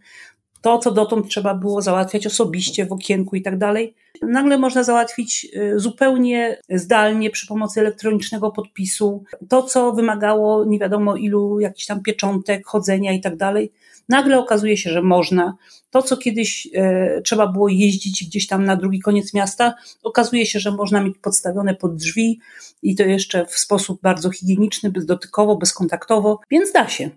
to, 0.66 0.78
co 0.78 0.90
dotąd 0.90 1.28
trzeba 1.28 1.54
było 1.54 1.82
załatwiać 1.82 2.26
osobiście 2.26 2.86
w 2.86 2.92
okienku 2.92 3.36
i 3.36 3.42
tak 3.42 3.58
dalej, 3.58 3.94
nagle 4.22 4.58
można 4.58 4.82
załatwić 4.82 5.46
y, 5.56 5.80
zupełnie 5.80 6.60
zdalnie 6.70 7.30
przy 7.30 7.46
pomocy 7.46 7.80
elektronicznego 7.80 8.50
podpisu. 8.50 9.24
To, 9.48 9.62
co 9.62 9.92
wymagało 9.92 10.64
nie 10.64 10.78
wiadomo 10.78 11.16
ilu 11.16 11.60
jakichś 11.60 11.86
tam 11.86 12.02
pieczątek, 12.02 12.66
chodzenia 12.66 13.12
i 13.12 13.20
tak 13.20 13.36
dalej, 13.36 13.72
nagle 14.08 14.38
okazuje 14.38 14.76
się, 14.76 14.90
że 14.90 15.02
można. 15.02 15.56
To, 15.90 16.02
co 16.02 16.16
kiedyś 16.16 16.68
e, 16.74 17.20
trzeba 17.24 17.46
było 17.46 17.68
jeździć 17.68 18.26
gdzieś 18.26 18.46
tam 18.46 18.64
na 18.64 18.76
drugi 18.76 19.00
koniec 19.00 19.34
miasta, 19.34 19.74
okazuje 20.02 20.46
się, 20.46 20.60
że 20.60 20.70
można 20.70 21.00
mieć 21.00 21.18
podstawione 21.18 21.74
pod 21.74 21.96
drzwi 21.96 22.40
i 22.82 22.94
to 22.94 23.02
jeszcze 23.02 23.46
w 23.46 23.58
sposób 23.58 24.02
bardzo 24.02 24.30
higieniczny, 24.30 24.90
bezdotykowo, 24.90 25.56
bezkontaktowo, 25.56 26.40
więc 26.50 26.72
da 26.72 26.88
się. 26.88 27.10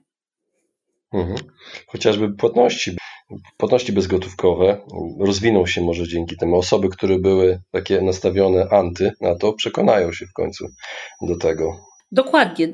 Mhm. 1.14 1.38
Chociażby 1.88 2.30
płatności 2.34 2.96
płatności 3.58 3.94
bezgotówkowe 3.94 4.82
rozwiną 5.20 5.66
się 5.66 5.82
może 5.82 6.08
dzięki 6.08 6.38
temu. 6.38 6.58
Osoby, 6.58 6.90
które 6.90 7.20
były 7.20 7.62
takie 7.72 8.02
nastawione 8.02 8.70
anty 8.70 9.12
na 9.22 9.36
to, 9.36 9.54
przekonają 9.54 10.12
się 10.14 10.26
w 10.26 10.34
końcu 10.34 10.68
do 11.22 11.38
tego. 11.38 11.90
Dokładnie. 12.12 12.74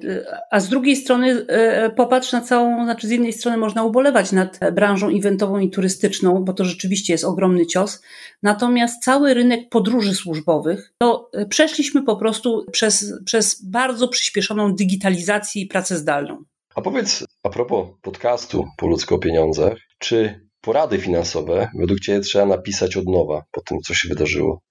A 0.52 0.60
z 0.60 0.70
drugiej 0.70 0.96
strony 0.96 1.46
e, 1.48 1.90
popatrz 1.90 2.32
na 2.32 2.42
całą, 2.42 2.84
znaczy 2.84 3.08
z 3.08 3.12
jednej 3.12 3.34
strony 3.34 3.58
można 3.58 3.84
ubolewać 3.84 4.32
nad 4.32 4.60
branżą 4.74 5.10
eventową 5.10 5.60
i 5.60 5.70
turystyczną, 5.70 6.44
bo 6.44 6.54
to 6.54 6.66
rzeczywiście 6.66 7.14
jest 7.14 7.24
ogromny 7.24 7.66
cios. 7.66 8.02
Natomiast 8.44 9.04
cały 9.04 9.34
rynek 9.34 9.70
podróży 9.70 10.14
służbowych, 10.14 10.94
to 10.98 11.30
e, 11.34 11.46
przeszliśmy 11.46 12.04
po 12.04 12.16
prostu 12.16 12.66
przez, 12.72 13.14
przez 13.26 13.66
bardzo 13.66 14.08
przyspieszoną 14.08 14.76
digitalizację 14.76 15.62
i 15.62 15.66
pracę 15.66 15.98
zdalną. 15.98 16.44
A 16.76 16.82
powiedz 16.82 17.26
a 17.44 17.50
propos 17.50 17.88
podcastu 18.02 18.66
po 18.78 18.88
ludzko 18.88 19.20
pieniądzach, 19.20 19.78
czy 20.00 20.45
porady 20.66 20.98
finansowe 21.00 21.70
według 21.80 22.00
Ciebie 22.00 22.20
trzeba 22.20 22.46
napisać 22.46 22.98
od 22.98 23.06
nowa 23.06 23.44
po 23.52 23.62
tym, 23.62 23.80
co 23.80 23.94
się 23.94 24.10
wydarzyło? 24.10 24.62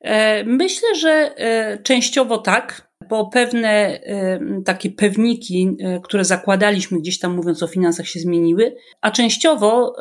E, 0.00 0.44
myślę, 0.44 0.94
że 0.94 1.34
e, 1.36 1.78
częściowo 1.82 2.38
tak, 2.38 2.88
bo 3.08 3.26
pewne 3.26 3.68
e, 3.68 4.40
takie 4.64 4.90
pewniki, 4.90 5.76
które 6.04 6.24
zakładaliśmy 6.24 6.98
gdzieś 7.00 7.18
tam 7.18 7.36
mówiąc 7.36 7.62
o 7.62 7.66
finansach 7.66 8.06
się 8.06 8.20
zmieniły, 8.20 8.76
a 9.00 9.10
częściowo 9.10 9.96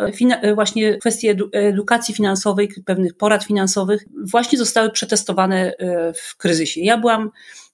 właśnie 0.55 0.97
kwestie 0.97 1.35
edukacji 1.53 2.15
finansowej, 2.15 2.69
pewnych 2.85 3.17
porad 3.17 3.43
finansowych 3.43 4.05
właśnie 4.31 4.57
zostały 4.57 4.91
przetestowane 4.91 5.73
w 6.15 6.37
kryzysie. 6.37 6.81
Ja 6.81 6.97
byłam 6.97 7.31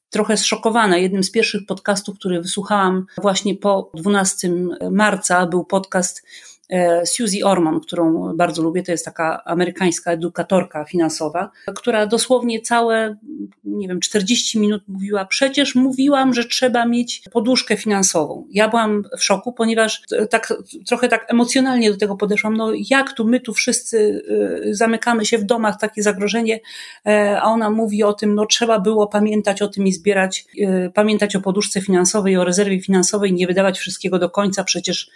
trochę 0.10 0.38
zszokowana. 0.38 0.98
Jednym 0.98 1.24
z 1.24 1.32
pierwszych 1.32 1.62
podcastów, 1.68 2.20
który 2.20 2.42
wysłuchałam 2.42 3.06
właśnie 3.22 3.56
po 3.56 3.92
12 3.94 4.52
marca 4.92 5.46
był 5.46 5.66
podcast 5.66 6.24
E, 6.72 7.06
Suzy 7.06 7.46
Orman, 7.46 7.80
którą 7.80 8.34
bardzo 8.36 8.62
lubię, 8.62 8.84
to 8.84 8.92
jest 8.92 9.06
taka 9.06 9.44
amerykańska 9.46 10.12
edukatorka 10.12 10.86
finansowa, 10.86 11.52
która 11.76 12.06
dosłownie 12.06 12.62
całe, 12.62 13.18
nie 13.64 13.88
wiem, 13.88 14.00
40 14.00 14.60
minut 14.60 14.84
mówiła, 14.88 15.26
przecież 15.26 15.76
mówiłam, 15.76 16.34
że 16.34 16.46
trzeba 16.46 16.86
mieć 16.86 17.22
poduszkę 17.32 17.78
finansową. 17.78 18.48
Ja 18.52 18.70
byłam 18.70 19.04
w 19.18 19.24
szoku, 19.24 19.54
ponieważ 19.54 20.02
tak, 20.30 20.54
trochę 20.88 21.08
tak 21.08 21.26
emocjonalnie 21.30 21.92
do 21.92 21.98
tego 21.98 22.16
podeszłam, 22.16 22.58
no 22.58 22.72
jak 22.90 23.14
tu 23.14 23.28
my 23.28 23.40
tu 23.40 23.54
wszyscy 23.54 24.22
e, 24.68 24.74
zamykamy 24.74 25.26
się 25.26 25.38
w 25.38 25.44
domach, 25.44 25.80
takie 25.80 26.04
zagrożenie, 26.04 26.60
e, 27.06 27.42
a 27.42 27.44
ona 27.44 27.70
mówi 27.70 28.04
o 28.04 28.14
tym, 28.14 28.36
no 28.36 28.46
trzeba 28.46 28.80
było 28.80 29.08
pamiętać 29.08 29.62
o 29.62 29.68
tym 29.68 29.88
i 29.88 29.94
zbierać, 29.94 30.46
pamiętać 30.94 31.36
o 31.36 31.42
poduszce 31.42 31.82
finansowej, 31.82 32.38
o 32.38 32.44
rezerwie 32.44 32.82
finansowej, 32.82 33.34
nie 33.34 33.48
wydawać 33.48 33.80
wszystkiego 33.80 34.20
do 34.20 34.30
końca, 34.30 34.64
przecież 34.64 35.12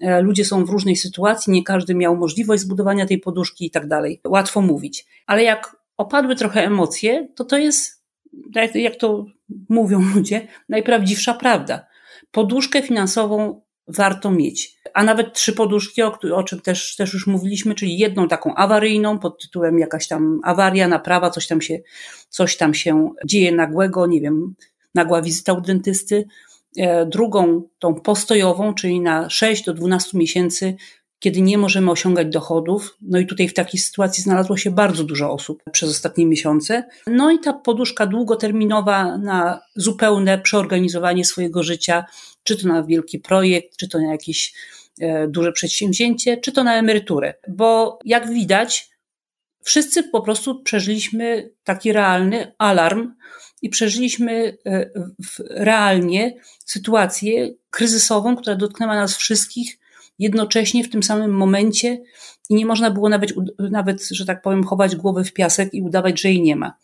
ludzie 0.00 0.44
są 0.44 0.64
w 0.64 0.70
różnej 0.70 0.96
sytuacji, 0.96 1.52
nie 1.52 1.64
każdy 1.64 1.94
miał 1.94 2.16
możliwość 2.16 2.62
zbudowania 2.62 3.06
tej 3.06 3.18
poduszki 3.18 3.66
i 3.66 3.70
tak 3.70 3.88
dalej. 3.88 4.20
Łatwo 4.24 4.60
mówić. 4.60 5.06
Ale 5.26 5.42
jak 5.42 5.76
opadły 5.96 6.36
trochę 6.36 6.64
emocje, 6.64 7.28
to 7.34 7.44
to 7.44 7.58
jest, 7.58 8.04
jak 8.74 8.96
to 8.96 9.26
mówią 9.68 10.02
ludzie, 10.14 10.48
najprawdziwsza 10.68 11.34
prawda. 11.34 11.86
Poduszkę 12.30 12.82
finansową 12.82 13.60
warto 13.88 14.30
mieć. 14.30 14.76
A 14.94 15.04
nawet 15.04 15.34
trzy 15.34 15.52
poduszki, 15.52 16.02
o, 16.02 16.18
o 16.34 16.42
czym 16.42 16.60
też, 16.60 16.96
też 16.96 17.12
już 17.12 17.26
mówiliśmy, 17.26 17.74
czyli 17.74 17.98
jedną 17.98 18.28
taką 18.28 18.54
awaryjną 18.54 19.18
pod 19.18 19.42
tytułem 19.42 19.78
jakaś 19.78 20.08
tam 20.08 20.40
awaria, 20.44 20.88
naprawa, 20.88 21.30
coś 21.30 21.46
tam 21.46 21.60
się, 21.60 21.78
coś 22.28 22.56
tam 22.56 22.74
się 22.74 23.10
dzieje 23.24 23.52
nagłego, 23.52 24.06
nie 24.06 24.20
wiem, 24.20 24.54
nagła 24.94 25.22
wizyta 25.22 25.52
u 25.52 25.60
dentysty. 25.60 26.24
E, 26.76 27.06
drugą, 27.06 27.62
tą 27.78 27.94
postojową, 27.94 28.74
czyli 28.74 29.00
na 29.00 29.30
6 29.30 29.64
do 29.64 29.74
12 29.74 30.18
miesięcy 30.18 30.76
kiedy 31.18 31.40
nie 31.40 31.58
możemy 31.58 31.90
osiągać 31.90 32.28
dochodów. 32.28 32.96
No 33.02 33.18
i 33.18 33.26
tutaj 33.26 33.48
w 33.48 33.54
takiej 33.54 33.80
sytuacji 33.80 34.22
znalazło 34.22 34.56
się 34.56 34.70
bardzo 34.70 35.04
dużo 35.04 35.32
osób 35.32 35.62
przez 35.72 35.90
ostatnie 35.90 36.26
miesiące. 36.26 36.84
No 37.06 37.30
i 37.30 37.38
ta 37.38 37.52
poduszka 37.52 38.06
długoterminowa 38.06 39.18
na 39.18 39.60
zupełne 39.76 40.38
przeorganizowanie 40.38 41.24
swojego 41.24 41.62
życia, 41.62 42.04
czy 42.42 42.56
to 42.56 42.68
na 42.68 42.82
wielki 42.82 43.18
projekt, 43.18 43.76
czy 43.76 43.88
to 43.88 43.98
na 43.98 44.12
jakieś 44.12 44.54
e, 45.00 45.28
duże 45.28 45.52
przedsięwzięcie, 45.52 46.36
czy 46.36 46.52
to 46.52 46.64
na 46.64 46.74
emeryturę. 46.74 47.34
Bo 47.48 47.98
jak 48.04 48.30
widać, 48.30 48.90
wszyscy 49.66 50.02
po 50.02 50.20
prostu 50.22 50.62
przeżyliśmy 50.62 51.50
taki 51.64 51.92
realny 51.92 52.52
alarm 52.58 53.14
i 53.62 53.68
przeżyliśmy 53.68 54.58
e, 54.66 54.90
realnie 55.50 56.34
sytuację 56.64 57.54
kryzysową, 57.70 58.36
która 58.36 58.56
dotknęła 58.56 58.94
nas 58.94 59.16
wszystkich 59.16 59.78
jednocześnie 60.18 60.84
w 60.84 60.90
tym 60.90 61.02
samym 61.02 61.30
momencie 61.30 62.02
i 62.50 62.54
nie 62.54 62.66
można 62.66 62.90
było 62.90 63.08
nawet, 63.08 63.32
nawet, 63.58 64.08
że 64.08 64.26
tak 64.26 64.42
powiem, 64.42 64.64
chować 64.64 64.96
głowy 64.96 65.24
w 65.24 65.32
piasek 65.32 65.74
i 65.74 65.82
udawać, 65.82 66.20
że 66.20 66.28
jej 66.28 66.42
nie 66.42 66.56
ma. 66.56 66.76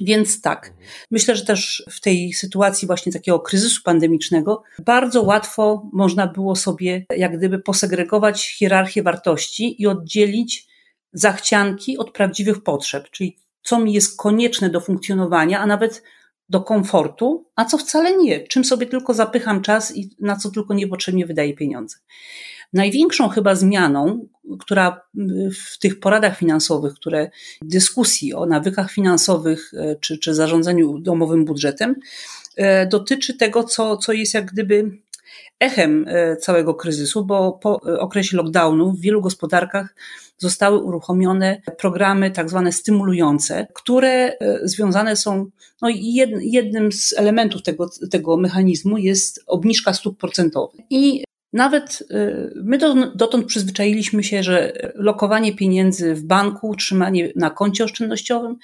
Więc 0.00 0.40
tak, 0.40 0.74
myślę, 1.10 1.36
że 1.36 1.44
też 1.44 1.84
w 1.90 2.00
tej 2.00 2.32
sytuacji 2.32 2.86
właśnie 2.86 3.12
takiego 3.12 3.40
kryzysu 3.40 3.82
pandemicznego 3.82 4.62
bardzo 4.84 5.22
łatwo 5.22 5.90
można 5.92 6.26
było 6.26 6.56
sobie 6.56 7.06
jak 7.16 7.38
gdyby 7.38 7.58
posegregować 7.58 8.56
hierarchię 8.56 9.02
wartości 9.02 9.82
i 9.82 9.86
oddzielić 9.86 10.71
zachcianki 11.12 11.98
od 11.98 12.10
prawdziwych 12.10 12.62
potrzeb, 12.62 13.10
czyli 13.10 13.38
co 13.62 13.78
mi 13.78 13.92
jest 13.92 14.16
konieczne 14.16 14.70
do 14.70 14.80
funkcjonowania, 14.80 15.60
a 15.60 15.66
nawet 15.66 16.02
do 16.48 16.60
komfortu, 16.60 17.46
a 17.56 17.64
co 17.64 17.78
wcale 17.78 18.16
nie, 18.16 18.40
czym 18.40 18.64
sobie 18.64 18.86
tylko 18.86 19.14
zapycham 19.14 19.62
czas 19.62 19.96
i 19.96 20.10
na 20.20 20.36
co 20.36 20.50
tylko 20.50 20.74
niepotrzebnie 20.74 21.26
wydaję 21.26 21.54
pieniądze. 21.54 21.96
Największą 22.72 23.28
chyba 23.28 23.54
zmianą, 23.54 24.28
która 24.60 25.00
w 25.66 25.78
tych 25.78 26.00
poradach 26.00 26.38
finansowych, 26.38 26.94
które 26.94 27.30
dyskusji 27.62 28.34
o 28.34 28.46
nawykach 28.46 28.90
finansowych 28.90 29.70
e, 29.74 29.96
czy, 29.96 30.18
czy 30.18 30.34
zarządzaniu 30.34 30.98
domowym 30.98 31.44
budżetem, 31.44 31.94
e, 32.56 32.86
dotyczy 32.86 33.34
tego, 33.34 33.64
co, 33.64 33.96
co 33.96 34.12
jest 34.12 34.34
jak 34.34 34.52
gdyby 34.52 34.98
echem 35.60 36.04
e, 36.08 36.36
całego 36.36 36.74
kryzysu, 36.74 37.24
bo 37.24 37.52
po 37.52 37.80
okresie 37.80 38.36
lockdownu 38.36 38.92
w 38.92 39.00
wielu 39.00 39.20
gospodarkach 39.20 39.94
zostały 40.38 40.78
uruchomione 40.78 41.62
programy 41.78 42.30
tak 42.30 42.50
zwane 42.50 42.72
stymulujące, 42.72 43.66
które 43.74 44.10
e, 44.10 44.58
związane 44.62 45.16
są, 45.16 45.46
no 45.82 45.88
jednym 46.40 46.92
z 46.92 47.12
elementów 47.12 47.62
tego, 47.62 47.90
tego 48.10 48.36
mechanizmu 48.36 48.98
jest 48.98 49.44
obniżka 49.46 49.92
stóp 49.92 50.18
procentowych. 50.18 50.80
I 50.90 51.24
nawet 51.52 52.02
e, 52.10 52.50
my 52.54 52.78
dotąd 53.14 53.46
przyzwyczailiśmy 53.46 54.24
się, 54.24 54.42
że 54.42 54.72
lokowanie 54.94 55.56
pieniędzy 55.56 56.14
w 56.14 56.24
banku, 56.24 56.76
trzymanie 56.76 57.32
na 57.36 57.50
koncie 57.50 57.84
oszczędnościowym 57.84 58.56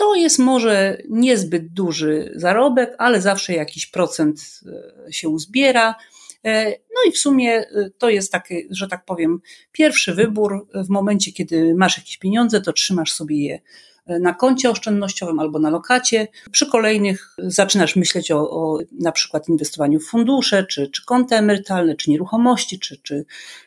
to 0.00 0.14
jest 0.14 0.38
może 0.38 0.98
niezbyt 1.08 1.72
duży 1.72 2.32
zarobek, 2.34 2.94
ale 2.98 3.20
zawsze 3.20 3.52
jakiś 3.52 3.86
procent 3.86 4.60
e, 5.06 5.12
się 5.12 5.28
uzbiera. 5.28 5.94
E, 6.44 6.70
no 6.70 7.08
i 7.08 7.12
w 7.12 7.18
sumie 7.18 7.52
e, 7.52 7.90
to 7.98 8.10
jest 8.10 8.32
taki, 8.32 8.54
że 8.70 8.88
tak 8.88 9.04
powiem, 9.04 9.40
pierwszy 9.72 10.14
wybór. 10.14 10.68
W 10.74 10.88
momencie, 10.88 11.32
kiedy 11.32 11.74
masz 11.74 11.98
jakieś 11.98 12.18
pieniądze, 12.18 12.60
to 12.60 12.72
trzymasz 12.72 13.12
sobie 13.12 13.44
je 13.44 13.60
e, 14.06 14.18
na 14.18 14.34
koncie 14.34 14.70
oszczędnościowym 14.70 15.38
albo 15.38 15.58
na 15.58 15.70
lokacie. 15.70 16.28
Przy 16.50 16.66
kolejnych 16.66 17.34
zaczynasz 17.38 17.96
myśleć 17.96 18.30
o, 18.30 18.50
o 18.50 18.78
na 18.92 19.12
przykład 19.12 19.48
inwestowaniu 19.48 20.00
w 20.00 20.06
fundusze, 20.06 20.64
czy, 20.64 20.88
czy 20.88 21.04
konta 21.04 21.36
emerytalne, 21.36 21.96
czy 21.96 22.10
nieruchomości, 22.10 22.78
czy, 22.78 23.00
czy 23.02 23.24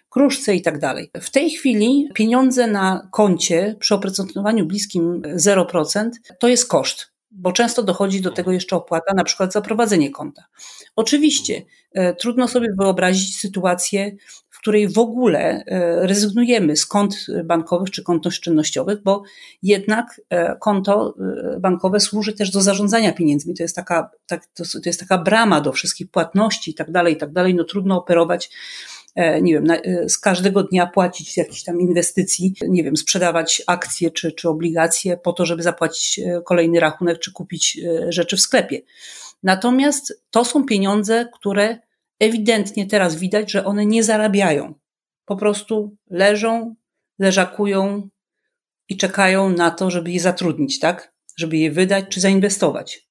kruszce 0.10 0.56
i 0.56 0.62
tak 0.62 0.80
dalej. 0.80 1.12
W 1.22 1.30
tej 1.30 1.50
chwili 1.50 2.10
pieniądze 2.14 2.68
na 2.68 3.08
koncie 3.12 3.76
przy 3.80 3.96
oprocentowaniu 3.96 4.66
bliskim 4.66 5.22
0% 5.22 6.10
to 6.40 6.48
jest 6.48 6.68
koszt 6.68 7.13
bo 7.36 7.52
często 7.52 7.84
dochodzi 7.84 8.22
do 8.22 8.32
tego 8.32 8.52
jeszcze 8.52 8.76
opłata, 8.76 9.14
na 9.14 9.24
przykład 9.24 9.54
za 9.54 9.62
prowadzenie 9.62 10.12
konta. 10.12 10.44
Oczywiście 10.96 11.62
e, 11.92 12.14
trudno 12.14 12.48
sobie 12.48 12.68
wyobrazić 12.80 13.40
sytuację, 13.40 14.12
w 14.50 14.60
której 14.60 14.88
w 14.88 14.98
ogóle 14.98 15.40
e, 15.40 16.08
rezygnujemy 16.08 16.76
z 16.76 16.86
kont 16.86 17.16
bankowych 17.46 17.92
czy 17.92 18.04
kont 18.04 18.28
oszczędnościowych, 18.28 19.04
bo 19.04 19.24
jednak 19.64 20.22
e, 20.30 20.56
konto 20.60 21.16
bankowe 21.60 22.00
służy 22.00 22.34
też 22.34 22.52
do 22.52 22.62
zarządzania 22.62 23.14
pieniędzmi. 23.14 23.54
To 23.54 23.64
jest 23.64 23.76
taka, 23.76 24.10
tak, 24.26 24.46
to, 24.46 24.64
to 24.64 24.90
jest 24.90 25.00
taka 25.00 25.18
brama 25.18 25.62
do 25.62 25.72
wszystkich 25.72 26.12
płatności 26.12 26.72
i 26.72 26.74
tak 26.74 26.92
dalej, 26.92 27.14
i 27.14 27.18
tak 27.18 27.32
dalej. 27.32 27.56
No 27.56 27.64
trudno 27.64 27.98
operować 27.98 28.50
nie 29.16 29.54
wiem, 29.54 29.72
e, 29.72 30.10
z 30.10 30.18
każdego 30.18 30.64
dnia 30.64 30.88
płacić 30.88 31.38
jakichś 31.38 31.64
tam 31.64 31.82
inwestycji, 31.82 32.54
nie 32.68 32.84
wiem, 32.84 32.98
sprzedawać 32.98 33.64
akcje 33.68 34.12
czy, 34.12 34.32
czy 34.32 34.50
obligacje 34.50 35.18
po 35.18 35.34
to, 35.34 35.46
żeby 35.46 35.64
zapłacić 35.64 36.20
e, 36.20 36.42
kolejny 36.46 36.80
rachunek 36.80 37.20
czy 37.20 37.32
kupić 37.32 37.80
rzeczy 38.10 38.38
w 38.38 38.42
sklepie. 38.42 38.82
Natomiast 39.44 40.24
to 40.32 40.46
są 40.46 40.66
pieniądze, 40.66 41.30
które 41.34 41.78
ewidentnie 42.20 42.88
teraz 42.88 43.16
widać, 43.16 43.52
że 43.52 43.66
one 43.66 43.86
nie 43.86 44.04
zarabiają. 44.04 44.74
Po 45.26 45.36
prostu 45.36 45.96
leżą, 46.10 46.76
leżakują 47.20 48.10
i 48.90 48.98
czekają 48.98 49.50
na 49.50 49.72
to, 49.72 49.92
żeby 49.92 50.12
je 50.12 50.20
zatrudnić, 50.20 50.80
tak? 50.80 51.14
Żeby 51.38 51.58
je 51.58 51.72
wydać 51.72 52.06
czy 52.10 52.22
zainwestować. 52.22 53.08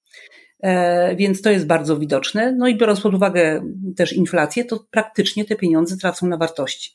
E, 0.63 1.17
więc 1.17 1.43
to 1.43 1.51
jest 1.51 1.67
bardzo 1.67 1.99
widoczne. 1.99 2.53
No 2.53 2.69
i 2.69 2.77
biorąc 2.77 3.01
pod 3.01 3.15
uwagę 3.15 3.63
też 3.97 4.13
inflację, 4.13 4.65
to 4.65 4.85
praktycznie 4.91 5.45
te 5.45 5.57
pieniądze 5.57 5.97
tracą 5.97 6.27
na 6.27 6.37
wartości. 6.37 6.93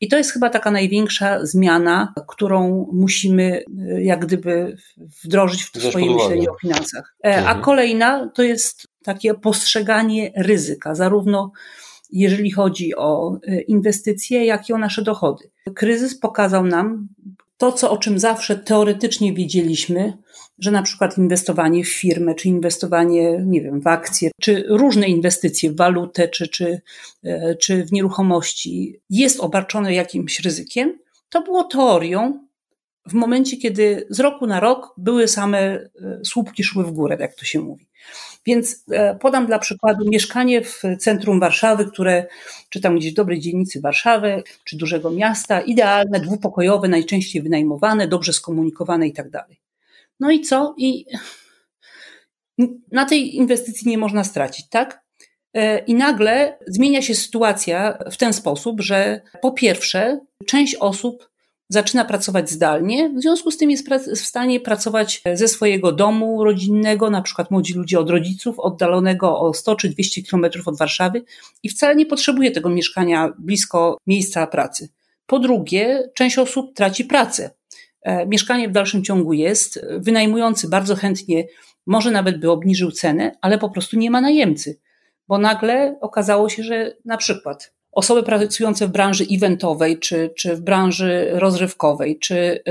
I 0.00 0.08
to 0.08 0.16
jest 0.16 0.32
chyba 0.32 0.50
taka 0.50 0.70
największa 0.70 1.46
zmiana, 1.46 2.14
którą 2.28 2.86
musimy 2.92 3.64
e, 3.88 4.02
jak 4.02 4.26
gdyby 4.26 4.76
wdrożyć 5.24 5.64
w 5.64 5.82
swoje 5.82 6.10
myślenie 6.10 6.50
o 6.50 6.58
finansach. 6.60 7.16
E, 7.24 7.36
a 7.36 7.38
mhm. 7.38 7.60
kolejna 7.60 8.30
to 8.34 8.42
jest 8.42 8.88
takie 9.04 9.34
postrzeganie 9.34 10.32
ryzyka, 10.36 10.94
zarówno 10.94 11.52
jeżeli 12.12 12.50
chodzi 12.50 12.96
o 12.96 13.38
inwestycje, 13.68 14.44
jak 14.44 14.68
i 14.68 14.72
o 14.72 14.78
nasze 14.78 15.02
dochody. 15.02 15.50
Kryzys 15.74 16.18
pokazał 16.18 16.66
nam 16.66 17.08
to, 17.60 17.72
co, 17.72 17.90
o 17.90 17.98
czym 17.98 18.18
zawsze 18.18 18.56
teoretycznie 18.56 19.34
wiedzieliśmy, 19.34 20.16
że 20.58 20.70
na 20.70 20.82
przykład 20.82 21.18
inwestowanie 21.18 21.84
w 21.84 21.88
firmę, 21.88 22.34
czy 22.34 22.48
inwestowanie, 22.48 23.42
nie 23.46 23.60
wiem, 23.60 23.80
w 23.80 23.86
akcje, 23.86 24.30
czy 24.40 24.64
różne 24.68 25.08
inwestycje 25.08 25.70
w 25.70 25.76
walutę, 25.76 26.28
czy, 26.28 26.48
czy, 26.48 26.80
e, 27.24 27.54
czy 27.54 27.84
w 27.84 27.92
nieruchomości 27.92 29.00
jest 29.10 29.40
obarczone 29.40 29.94
jakimś 29.94 30.40
ryzykiem, 30.40 30.98
to 31.28 31.42
było 31.42 31.64
teorią 31.64 32.46
w 33.06 33.12
momencie, 33.12 33.56
kiedy 33.56 34.06
z 34.10 34.20
roku 34.20 34.46
na 34.46 34.60
rok 34.60 34.94
były 34.96 35.28
same 35.28 35.58
e, 35.58 35.88
słupki 36.24 36.64
szły 36.64 36.84
w 36.84 36.92
górę, 36.92 37.16
jak 37.20 37.34
to 37.34 37.44
się 37.44 37.60
mówi. 37.60 37.86
Więc 38.46 38.84
e, 38.92 39.14
podam 39.14 39.46
dla 39.46 39.58
przykładu 39.58 40.04
mieszkanie 40.08 40.64
w 40.64 40.82
centrum 40.98 41.40
Warszawy, 41.40 41.84
które, 41.84 42.26
czy 42.68 42.80
tam 42.80 42.96
gdzieś 42.96 43.12
w 43.12 43.16
dobrej 43.16 43.40
dzielnicy 43.40 43.80
Warszawy, 43.80 44.42
czy 44.64 44.76
dużego 44.76 45.10
miasta, 45.10 45.60
idealne, 45.60 46.20
dwupokojowe, 46.20 46.88
najczęściej 46.88 47.42
wynajmowane, 47.42 48.08
dobrze 48.08 48.32
skomunikowane 48.32 49.08
i 49.08 49.12
tak 49.12 49.30
dalej. 49.30 49.60
No 50.20 50.30
i 50.30 50.40
co? 50.40 50.74
I 50.78 51.06
na 52.92 53.04
tej 53.04 53.36
inwestycji 53.36 53.88
nie 53.88 53.98
można 53.98 54.24
stracić, 54.24 54.68
tak? 54.68 55.04
E, 55.54 55.78
I 55.78 55.94
nagle 55.94 56.58
zmienia 56.66 57.02
się 57.02 57.14
sytuacja 57.14 57.98
w 58.10 58.16
ten 58.16 58.32
sposób, 58.32 58.80
że 58.80 59.20
po 59.42 59.52
pierwsze, 59.52 60.20
część 60.46 60.74
osób 60.74 61.30
zaczyna 61.70 62.04
pracować 62.04 62.50
zdalnie, 62.50 63.10
w 63.10 63.20
związku 63.20 63.50
z 63.50 63.56
tym 63.56 63.70
jest 63.70 63.88
w 64.16 64.18
stanie 64.18 64.60
pracować 64.60 65.22
ze 65.34 65.48
swojego 65.48 65.92
domu 65.92 66.44
rodzinnego, 66.44 67.10
na 67.10 67.22
przykład 67.22 67.50
młodzi 67.50 67.74
ludzie 67.74 68.00
od 68.00 68.10
rodziców, 68.10 68.58
oddalonego 68.58 69.40
o 69.40 69.54
100 69.54 69.76
czy 69.76 69.88
200 69.88 70.22
kilometrów 70.22 70.68
od 70.68 70.78
Warszawy 70.78 71.24
i 71.62 71.68
wcale 71.68 71.96
nie 71.96 72.06
potrzebuje 72.06 72.50
tego 72.50 72.70
mieszkania 72.70 73.32
blisko 73.38 73.98
miejsca 74.06 74.46
pracy. 74.46 74.88
Po 75.26 75.38
drugie, 75.38 76.10
część 76.14 76.38
osób 76.38 76.74
traci 76.74 77.04
pracę. 77.04 77.50
E, 78.02 78.26
mieszkanie 78.26 78.68
w 78.68 78.72
dalszym 78.72 79.04
ciągu 79.04 79.32
jest, 79.32 79.86
wynajmujący 79.98 80.68
bardzo 80.68 80.96
chętnie 80.96 81.44
może 81.86 82.10
nawet 82.10 82.40
by 82.40 82.50
obniżył 82.50 82.90
cenę, 82.90 83.36
ale 83.40 83.58
po 83.58 83.70
prostu 83.70 83.98
nie 83.98 84.10
ma 84.10 84.20
najemcy, 84.20 84.78
bo 85.28 85.38
nagle 85.38 85.96
okazało 86.00 86.48
się, 86.48 86.62
że 86.62 86.96
na 87.04 87.16
przykład 87.16 87.72
osoby 87.92 88.22
pracujące 88.22 88.86
w 88.86 88.90
branży 88.90 89.26
eventowej, 89.32 89.98
czy, 89.98 90.30
czy 90.36 90.56
w 90.56 90.60
branży 90.60 91.30
rozrywkowej, 91.32 92.18
czy 92.18 92.34
y, 92.34 92.62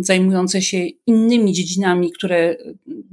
zajmujące 0.00 0.62
się 0.62 0.78
innymi 1.06 1.52
dziedzinami, 1.52 2.12
które 2.12 2.56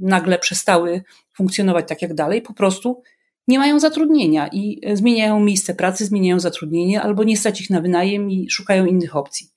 nagle 0.00 0.38
przestały 0.38 1.02
funkcjonować 1.32 1.88
tak 1.88 2.02
jak 2.02 2.14
dalej, 2.14 2.42
po 2.42 2.54
prostu 2.54 3.02
nie 3.48 3.58
mają 3.58 3.80
zatrudnienia 3.80 4.48
i 4.52 4.80
zmieniają 4.94 5.40
miejsce 5.40 5.74
pracy, 5.74 6.04
zmieniają 6.04 6.40
zatrudnienie 6.40 7.02
albo 7.02 7.24
nie 7.24 7.36
stać 7.36 7.60
ich 7.60 7.70
na 7.70 7.80
wynajem 7.80 8.30
i 8.30 8.50
szukają 8.50 8.86
innych 8.86 9.16
opcji. 9.16 9.50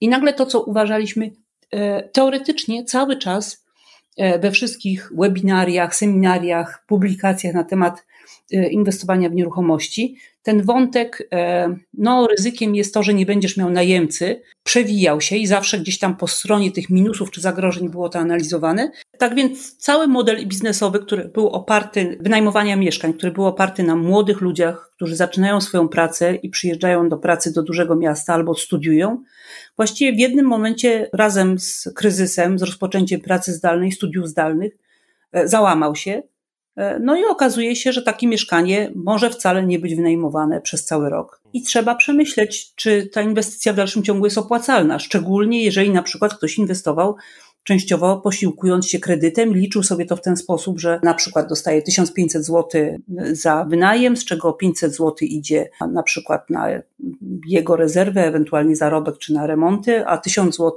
I 0.00 0.08
nagle 0.08 0.32
to, 0.32 0.46
co 0.46 0.62
uważaliśmy 0.62 1.30
e, 1.70 2.02
teoretycznie 2.02 2.84
cały 2.84 3.16
czas 3.16 3.64
e, 4.16 4.38
we 4.38 4.50
wszystkich 4.50 5.12
webinariach, 5.18 5.96
seminariach, 5.96 6.84
publikacjach 6.86 7.54
na 7.54 7.64
temat 7.64 8.06
e, 8.52 8.68
inwestowania 8.68 9.28
w 9.28 9.34
nieruchomości, 9.34 10.16
ten 10.44 10.62
wątek, 10.62 11.28
no 11.94 12.26
ryzykiem 12.26 12.74
jest 12.74 12.94
to, 12.94 13.02
że 13.02 13.14
nie 13.14 13.26
będziesz 13.26 13.56
miał 13.56 13.70
najemcy, 13.70 14.42
przewijał 14.62 15.20
się 15.20 15.36
i 15.36 15.46
zawsze 15.46 15.78
gdzieś 15.78 15.98
tam 15.98 16.16
po 16.16 16.26
stronie 16.26 16.72
tych 16.72 16.90
minusów 16.90 17.30
czy 17.30 17.40
zagrożeń 17.40 17.88
było 17.88 18.08
to 18.08 18.18
analizowane. 18.18 18.90
Tak 19.18 19.34
więc 19.34 19.76
cały 19.76 20.06
model 20.06 20.46
biznesowy, 20.46 20.98
który 20.98 21.24
był 21.24 21.48
oparty, 21.48 22.18
wynajmowania 22.20 22.76
mieszkań, 22.76 23.14
który 23.14 23.32
był 23.32 23.46
oparty 23.46 23.82
na 23.82 23.96
młodych 23.96 24.40
ludziach, 24.40 24.90
którzy 24.96 25.16
zaczynają 25.16 25.60
swoją 25.60 25.88
pracę 25.88 26.34
i 26.34 26.50
przyjeżdżają 26.50 27.08
do 27.08 27.16
pracy 27.16 27.52
do 27.52 27.62
dużego 27.62 27.96
miasta 27.96 28.34
albo 28.34 28.54
studiują, 28.54 29.22
właściwie 29.76 30.12
w 30.12 30.18
jednym 30.18 30.46
momencie 30.46 31.10
razem 31.12 31.58
z 31.58 31.88
kryzysem, 31.94 32.58
z 32.58 32.62
rozpoczęciem 32.62 33.20
pracy 33.20 33.52
zdalnej, 33.52 33.92
studiów 33.92 34.28
zdalnych, 34.28 34.72
e, 35.32 35.48
załamał 35.48 35.96
się. 35.96 36.22
E, 36.76 36.98
no 36.98 37.16
i 37.16 37.24
okazuje 37.24 37.76
się, 37.76 37.92
że 37.92 38.02
takie 38.02 38.26
mieszkanie 38.26 38.92
może 38.94 39.30
wcale 39.30 39.66
nie 39.66 39.78
być 39.78 39.94
wynajmowane 39.94 40.60
przez 40.60 40.84
cały 40.84 41.10
rok. 41.10 41.40
I 41.52 41.62
trzeba 41.62 41.94
przemyśleć, 41.94 42.74
czy 42.74 43.06
ta 43.06 43.22
inwestycja 43.22 43.72
w 43.72 43.76
dalszym 43.76 44.02
ciągu 44.02 44.24
jest 44.24 44.38
opłacalna, 44.38 44.98
szczególnie 44.98 45.62
jeżeli 45.62 45.90
na 45.90 46.02
przykład 46.02 46.34
ktoś 46.34 46.58
inwestował 46.58 47.16
częściowo 47.64 48.16
posiłkując 48.16 48.88
się 48.88 48.98
kredytem, 48.98 49.54
liczył 49.54 49.82
sobie 49.82 50.06
to 50.06 50.16
w 50.16 50.20
ten 50.20 50.36
sposób, 50.36 50.80
że 50.80 51.00
na 51.02 51.14
przykład 51.14 51.48
dostaje 51.48 51.82
1500 51.82 52.44
zł 52.44 52.66
za 53.32 53.64
wynajem, 53.64 54.16
z 54.16 54.24
czego 54.24 54.52
500 54.52 54.92
zł 54.92 55.14
idzie 55.20 55.70
na 55.92 56.02
przykład 56.02 56.50
na 56.50 56.68
jego 57.46 57.76
rezerwę, 57.76 58.26
ewentualnie 58.26 58.76
zarobek 58.76 59.18
czy 59.18 59.32
na 59.32 59.46
remonty, 59.46 60.06
a 60.06 60.18
1000 60.18 60.56
zł 60.56 60.72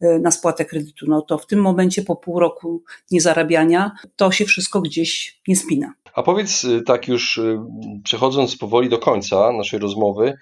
e, 0.00 0.18
na 0.18 0.30
spłatę 0.30 0.64
kredytu. 0.64 1.06
No 1.08 1.22
to 1.22 1.38
w 1.38 1.46
tym 1.46 1.60
momencie 1.60 2.02
po 2.02 2.16
pół 2.16 2.40
roku 2.40 2.82
niezarabiania 3.10 3.92
to 4.16 4.30
się 4.30 4.44
wszystko 4.44 4.80
gdzieś 4.80 5.40
nie 5.48 5.56
spina. 5.56 5.94
A 6.14 6.22
powiedz 6.22 6.64
e, 6.64 6.82
tak 6.82 7.08
już 7.08 7.38
e, 7.38 7.66
przechodząc 8.04 8.56
powoli 8.56 8.88
do 8.88 8.98
końca 8.98 9.52
naszej 9.52 9.80
rozmowy, 9.80 10.34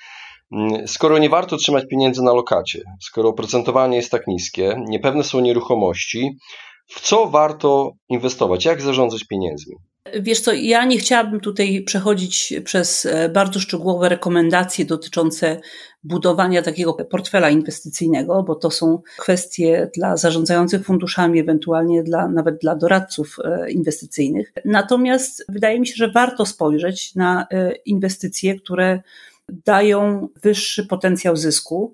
skoro 0.87 1.19
nie 1.19 1.29
warto 1.29 1.57
trzymać 1.57 1.85
pieniędzy 1.91 2.23
na 2.23 2.33
lokacie, 2.33 2.83
skoro 3.01 3.29
oprocentowanie 3.29 3.97
jest 3.97 4.11
tak 4.11 4.27
niskie, 4.27 4.77
niepewne 4.89 5.25
są 5.25 5.41
nieruchomości, 5.41 6.39
w 6.87 7.01
co 7.01 7.27
warto 7.27 7.93
inwestować? 8.09 8.65
Jak 8.65 8.83
zarządzać 8.83 9.25
pieniędzmi? 9.25 9.77
Wiesz 10.21 10.41
co, 10.41 10.53
ja 10.53 10.85
nie 10.85 10.99
chciałabym 10.99 11.41
tutaj 11.41 11.83
przechodzić 11.83 12.55
przez 12.65 13.07
e, 13.07 13.29
bardzo 13.29 13.61
szczegółowe 13.61 14.09
rekomendacje 14.09 14.85
dotyczące 14.85 15.61
budowania 16.05 16.63
takiego 16.63 16.95
portfela 16.95 17.51
inwestycyjnego, 17.51 18.43
bo 18.43 18.55
to 18.55 18.71
są 18.71 19.03
kwestie 19.19 19.91
dla 19.95 20.17
zarządzających 20.17 20.85
funduszami, 20.85 21.41
ewentualnie 21.41 22.03
dla, 22.03 22.29
nawet 22.29 22.59
dla 22.61 22.77
doradców 22.77 23.37
e, 23.45 23.71
inwestycyjnych. 23.71 24.53
Natomiast 24.65 25.45
wydaje 25.49 25.81
mi 25.81 25.87
się, 25.87 25.95
że 25.97 26.11
warto 26.11 26.47
spojrzeć 26.47 27.15
na 27.15 27.47
e, 27.51 27.73
inwestycje, 27.73 28.61
które 28.61 29.03
dają 29.49 30.29
wyższy 30.43 30.87
potencjał 30.87 31.37
zysku, 31.37 31.93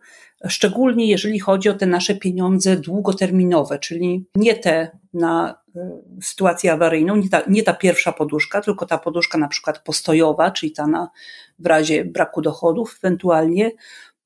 szczególnie 0.49 1.07
jeżeli 1.07 1.41
chodzi 1.41 1.69
o 1.69 1.75
te 1.75 1.87
nasze 1.87 2.15
pieniądze 2.15 2.77
długoterminowe, 2.77 3.79
czyli 3.79 4.27
nie 4.35 4.55
te 4.55 4.99
na 5.15 5.63
e, 5.77 6.01
sytuację 6.23 6.73
awaryjną, 6.73 7.17
nie 7.17 7.29
ta, 7.29 7.43
nie 7.49 7.63
ta 7.63 7.73
pierwsza 7.73 8.13
poduszka, 8.13 8.61
tylko 8.61 8.87
ta 8.87 8.99
poduszka 8.99 9.39
na 9.39 9.49
przykład 9.49 9.79
postojowa, 9.79 10.51
czyli 10.51 10.73
ta 10.73 10.87
na, 10.87 11.11
w 11.59 11.67
razie 11.67 12.05
braku 12.05 12.43
dochodów, 12.43 12.99
ewentualnie 13.03 13.71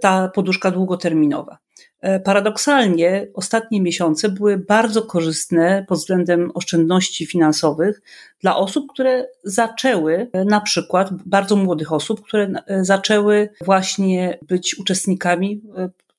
ta 0.00 0.28
poduszka 0.28 0.70
długoterminowa. 0.70 1.58
E, 2.02 2.20
paradoksalnie 2.20 3.26
ostatnie 3.34 3.80
miesiące 3.80 4.28
były 4.28 4.56
bardzo 4.58 5.02
korzystne 5.02 5.84
pod 5.88 5.98
względem 5.98 6.50
oszczędności 6.54 7.26
finansowych 7.26 8.02
dla 8.40 8.56
osób, 8.56 8.92
które 8.92 9.26
zaczęły, 9.44 10.30
e, 10.32 10.44
na 10.44 10.60
przykład 10.60 11.08
bardzo 11.26 11.56
młodych 11.56 11.92
osób, 11.92 12.22
które 12.22 12.52
e, 12.66 12.84
zaczęły 12.84 13.48
właśnie 13.64 14.38
być 14.48 14.78
uczestnikami 14.78 15.62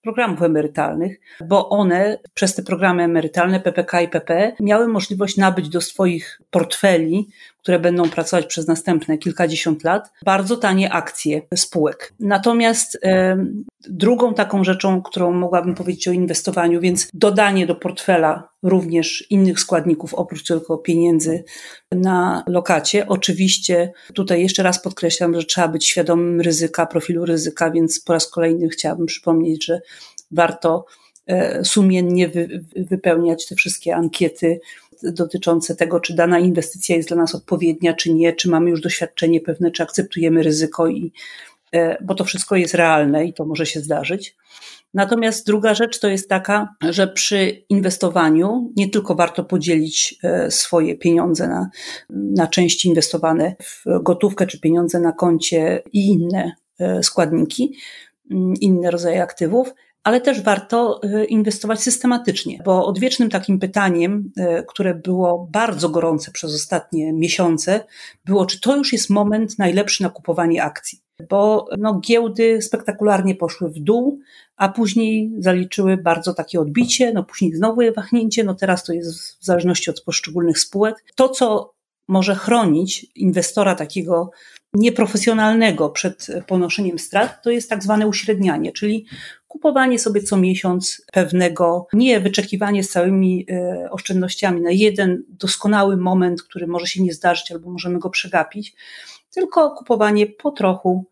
programów 0.02 0.42
emerytalnych, 0.42 1.20
bo 1.48 1.70
one 1.70 2.18
przez 2.34 2.56
te 2.56 2.64
programy 2.64 3.04
emerytalne 3.04 3.60
PPK 3.60 4.02
i 4.02 4.08
PP 4.08 4.56
miały 4.60 4.88
możliwość 4.88 5.38
nabyć 5.38 5.70
do 5.70 5.82
swoich 5.82 6.42
portfeli, 6.52 7.28
które 7.64 7.80
będą 7.80 8.10
pracować 8.10 8.46
przez 8.46 8.68
następne 8.68 9.18
kilkadziesiąt 9.18 9.84
lat, 9.84 10.12
bardzo 10.26 10.58
tanie 10.58 10.94
akcje 10.94 11.42
spółek. 11.56 12.14
Natomiast 12.20 12.98
e, 13.04 13.38
drugą 13.90 14.34
taką 14.34 14.64
rzeczą, 14.64 15.02
którą 15.02 15.32
mogłabym 15.32 15.76
powiedzieć 15.76 16.08
o 16.08 16.12
inwestowaniu, 16.12 16.82
więc 16.82 17.08
dodanie 17.14 17.68
do 17.68 17.76
portfela 17.76 18.50
również 18.64 19.28
innych 19.30 19.60
składników 19.60 20.14
oprócz 20.14 20.44
tylko 20.44 20.78
pieniędzy 20.78 21.44
na 21.92 22.44
lokacie. 22.48 23.08
Oczywiście 23.08 23.92
tutaj 24.14 24.42
jeszcze 24.42 24.64
raz 24.64 24.82
podkreślam, 24.82 25.34
że 25.42 25.46
trzeba 25.46 25.68
być 25.68 25.88
świadomym 25.88 26.42
ryzyka, 26.42 26.86
profilu 26.86 27.26
ryzyka, 27.26 27.72
więc 27.72 28.00
po 28.00 28.14
raz 28.14 28.30
kolejny 28.30 28.70
chciałabym 28.70 29.06
przypomnieć, 29.06 29.66
że 29.66 29.82
warto 30.32 30.86
e, 31.28 31.66
sumiennie 31.66 32.30
wypełniać 32.76 33.48
te 33.48 33.56
wszystkie 33.56 33.96
ankiety 33.96 34.60
dotyczące 35.04 35.76
tego, 35.76 36.00
czy 36.00 36.16
dana 36.16 36.40
inwestycja 36.40 36.96
jest 36.96 37.10
dla 37.10 37.18
nas 37.18 37.36
odpowiednia, 37.36 37.94
czy 37.94 38.14
nie, 38.14 38.34
czy 38.34 38.50
mamy 38.50 38.70
już 38.70 38.82
doświadczenie 38.82 39.42
pewne, 39.42 39.72
czy 39.72 39.84
akceptujemy 39.84 40.44
ryzyko, 40.44 40.88
i, 40.88 41.12
e, 41.72 42.04
bo 42.04 42.16
to 42.16 42.24
wszystko 42.24 42.56
jest 42.56 42.74
realne 42.74 43.26
i 43.26 43.34
to 43.34 43.46
może 43.46 43.66
się 43.66 43.80
zdarzyć. 43.80 44.36
Natomiast 44.94 45.46
druga 45.46 45.74
rzecz 45.74 46.00
to 46.00 46.08
jest 46.08 46.30
taka, 46.30 46.76
że 46.90 47.08
przy 47.08 47.64
inwestowaniu 47.70 48.72
nie 48.76 48.90
tylko 48.90 49.16
warto 49.16 49.44
podzielić 49.44 50.16
e, 50.24 50.52
swoje 50.52 50.98
pieniądze 50.98 51.48
na, 51.48 51.70
na 52.10 52.48
części 52.48 52.88
inwestowane 52.88 53.56
w 53.60 53.84
gotówkę 54.04 54.48
czy 54.48 54.60
pieniądze 54.60 55.00
na 55.00 55.12
koncie 55.12 55.84
i 55.94 56.08
inne 56.08 56.52
e, 56.80 57.04
składniki, 57.04 57.78
inne 58.62 58.92
rodzaje 58.92 59.24
aktywów, 59.24 59.74
ale 60.04 60.22
też 60.22 60.42
warto 60.42 61.02
e, 61.04 61.26
inwestować 61.26 61.80
systematycznie, 61.80 62.62
bo 62.66 62.86
odwiecznym 62.86 63.30
takim 63.30 63.60
pytaniem, 63.60 64.32
które 64.68 64.96
było 64.96 65.48
bardzo 65.52 65.90
gorące 65.90 66.32
przez 66.32 66.56
ostatnie 66.56 67.14
miesiące, 67.14 67.86
było, 68.26 68.46
czy 68.46 68.62
to 68.62 68.78
już 68.78 68.94
jest 68.94 69.10
moment 69.10 69.60
najlepszy 69.60 70.04
na 70.04 70.10
kupowanie 70.10 70.64
akcji 70.64 71.04
bo 71.30 71.68
no, 71.78 72.00
giełdy 72.00 72.62
spektakularnie 72.62 73.36
poszły 73.36 73.70
w 73.70 73.80
dół, 73.80 74.20
a 74.56 74.70
później 74.70 75.32
zaliczyły 75.38 75.98
bardzo 75.98 76.34
takie 76.34 76.60
odbicie, 76.60 77.12
no 77.14 77.24
później 77.24 77.56
znowu 77.56 77.82
je 77.82 77.92
wahnięcie, 77.92 78.44
no 78.44 78.56
teraz 78.56 78.84
to 78.84 78.94
jest 78.94 79.40
w 79.40 79.46
zależności 79.46 79.90
od 79.90 80.02
poszczególnych 80.02 80.60
spółek. 80.60 81.06
To, 81.16 81.30
co 81.30 81.74
może 82.08 82.36
chronić 82.36 83.06
inwestora 83.16 83.76
takiego 83.76 84.32
nieprofesjonalnego 84.74 85.90
przed 85.90 86.28
ponoszeniem 86.48 87.00
strat, 87.00 87.44
to 87.44 87.52
jest 87.52 87.70
tak 87.70 87.84
zwane 87.84 88.08
uśrednianie, 88.08 88.72
czyli 88.72 89.06
kupowanie 89.48 90.00
sobie 90.00 90.22
co 90.22 90.38
miesiąc 90.38 91.06
pewnego, 91.12 91.88
nie 91.94 92.20
wyczekiwanie 92.20 92.84
z 92.84 92.90
całymi 92.90 93.46
e, 93.50 93.88
oszczędnościami 93.92 94.62
na 94.62 94.72
jeden 94.72 95.24
doskonały 95.30 95.98
moment, 95.98 96.44
który 96.44 96.68
może 96.68 96.88
się 96.88 97.04
nie 97.04 97.14
zdarzyć 97.14 97.52
albo 97.52 97.70
możemy 97.70 98.00
go 98.00 98.10
przegapić, 98.10 98.76
tylko 99.34 99.72
kupowanie 99.72 100.28
po 100.28 100.52
trochu, 100.52 101.06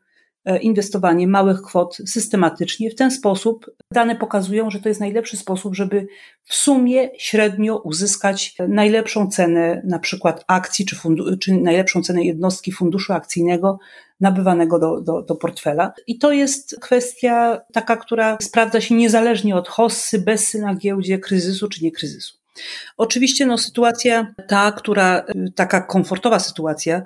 inwestowanie 0.62 1.28
małych 1.28 1.62
kwot 1.62 1.98
systematycznie. 2.06 2.92
W 2.92 2.96
ten 2.96 3.12
sposób 3.12 3.72
dane 3.94 4.16
pokazują, 4.16 4.70
że 4.70 4.80
to 4.80 4.90
jest 4.90 5.02
najlepszy 5.02 5.38
sposób, 5.38 5.76
żeby 5.76 6.08
w 6.44 6.56
sumie 6.56 7.10
średnio 7.18 7.78
uzyskać 7.78 8.56
najlepszą 8.68 9.28
cenę 9.28 9.82
na 9.86 10.00
przykład 10.00 10.44
akcji 10.48 10.86
czy, 10.86 10.96
fundu, 10.96 11.38
czy 11.38 11.54
najlepszą 11.54 12.02
cenę 12.02 12.24
jednostki 12.24 12.72
funduszu 12.72 13.14
akcyjnego 13.14 13.80
nabywanego 14.20 14.80
do, 14.80 15.02
do, 15.02 15.22
do 15.22 15.36
portfela. 15.36 15.94
I 16.08 16.18
to 16.18 16.32
jest 16.32 16.80
kwestia 16.82 17.62
taka, 17.74 17.98
która 17.98 18.38
sprawdza 18.42 18.82
się 18.82 18.96
niezależnie 18.96 19.56
od 19.56 19.68
hossy, 19.68 20.20
bessy 20.20 20.62
na 20.62 20.76
giełdzie, 20.76 21.20
kryzysu 21.20 21.70
czy 21.70 21.84
nie 21.84 21.92
kryzysu. 21.92 22.41
Oczywiście 22.98 23.46
no, 23.46 23.58
sytuacja 23.58 24.34
ta, 24.48 24.72
która, 24.72 25.26
taka 25.56 25.82
komfortowa 25.82 26.40
sytuacja, 26.40 27.02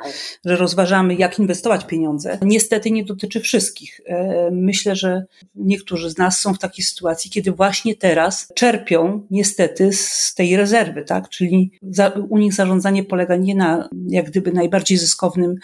że 0.46 0.56
rozważamy, 0.56 1.16
jak 1.16 1.40
inwestować 1.40 1.86
pieniądze, 1.86 2.38
niestety 2.42 2.92
nie 2.92 3.06
dotyczy 3.06 3.40
wszystkich. 3.40 4.02
E, 4.06 4.50
myślę, 4.52 4.96
że 4.96 5.24
niektórzy 5.56 6.10
z 6.10 6.18
nas 6.18 6.40
są 6.40 6.54
w 6.54 6.60
takiej 6.60 6.86
sytuacji, 6.86 7.32
kiedy 7.32 7.52
właśnie 7.52 7.96
teraz 7.96 8.52
czerpią 8.56 9.28
niestety 9.32 9.94
z 9.94 10.34
tej 10.34 10.58
rezerwy, 10.58 11.04
tak? 11.04 11.30
Czyli 11.30 11.72
za, 11.82 12.12
u 12.30 12.38
nich 12.38 12.54
zarządzanie 12.54 13.04
polega 13.04 13.36
nie 13.36 13.56
na 13.56 13.90
jak 14.08 14.26
gdyby 14.26 14.52
najbardziej 14.52 14.98
zyskownym 14.98 15.56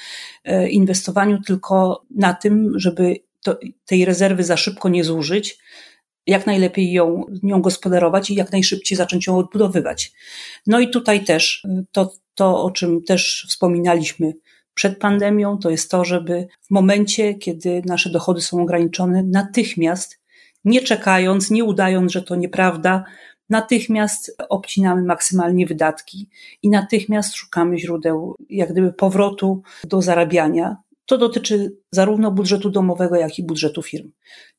e, 0.44 0.70
inwestowaniu, 0.70 1.42
tylko 1.48 2.04
na 2.16 2.34
tym, 2.34 2.74
żeby 2.76 3.16
to, 3.44 3.60
tej 3.86 4.06
rezerwy 4.06 4.44
za 4.44 4.58
szybko 4.58 4.90
nie 4.90 5.04
zużyć, 5.04 5.58
jak 6.28 6.46
najlepiej 6.46 6.92
ją, 6.92 7.26
nią 7.44 7.62
gospodarować 7.62 8.30
i 8.30 8.36
jak 8.36 8.52
najszybciej 8.52 8.98
zacząć 8.98 9.28
ją 9.28 9.38
odbudowywać. 9.38 10.12
No 10.68 10.80
i 10.80 10.90
tutaj 10.90 11.24
też 11.24 11.68
to, 11.92 12.14
to, 12.36 12.64
o 12.64 12.72
czym 12.72 13.04
też 13.04 13.46
wspominaliśmy 13.50 14.34
przed 14.74 15.00
pandemią, 15.00 15.58
to 15.58 15.70
jest 15.70 15.92
to, 15.92 16.06
żeby 16.06 16.48
w 16.62 16.72
momencie, 16.72 17.34
kiedy 17.34 17.82
nasze 17.86 18.10
dochody 18.10 18.42
są 18.42 18.62
ograniczone, 18.62 19.24
natychmiast, 19.24 20.20
nie 20.66 20.82
czekając, 20.82 21.52
nie 21.52 21.64
udając, 21.64 22.12
że 22.12 22.22
to 22.22 22.36
nieprawda, 22.36 23.04
natychmiast 23.50 24.36
obcinamy 24.50 25.04
maksymalnie 25.04 25.66
wydatki 25.66 26.30
i 26.64 26.70
natychmiast 26.70 27.36
szukamy 27.36 27.80
źródeł, 27.80 28.36
jak 28.50 28.72
gdyby 28.72 28.94
powrotu 28.94 29.62
do 29.84 30.02
zarabiania. 30.02 30.78
To 31.06 31.18
dotyczy 31.18 31.78
zarówno 31.92 32.32
budżetu 32.32 32.70
domowego, 32.70 33.16
jak 33.16 33.40
i 33.40 33.44
budżetu 33.44 33.82
firm. 33.82 34.12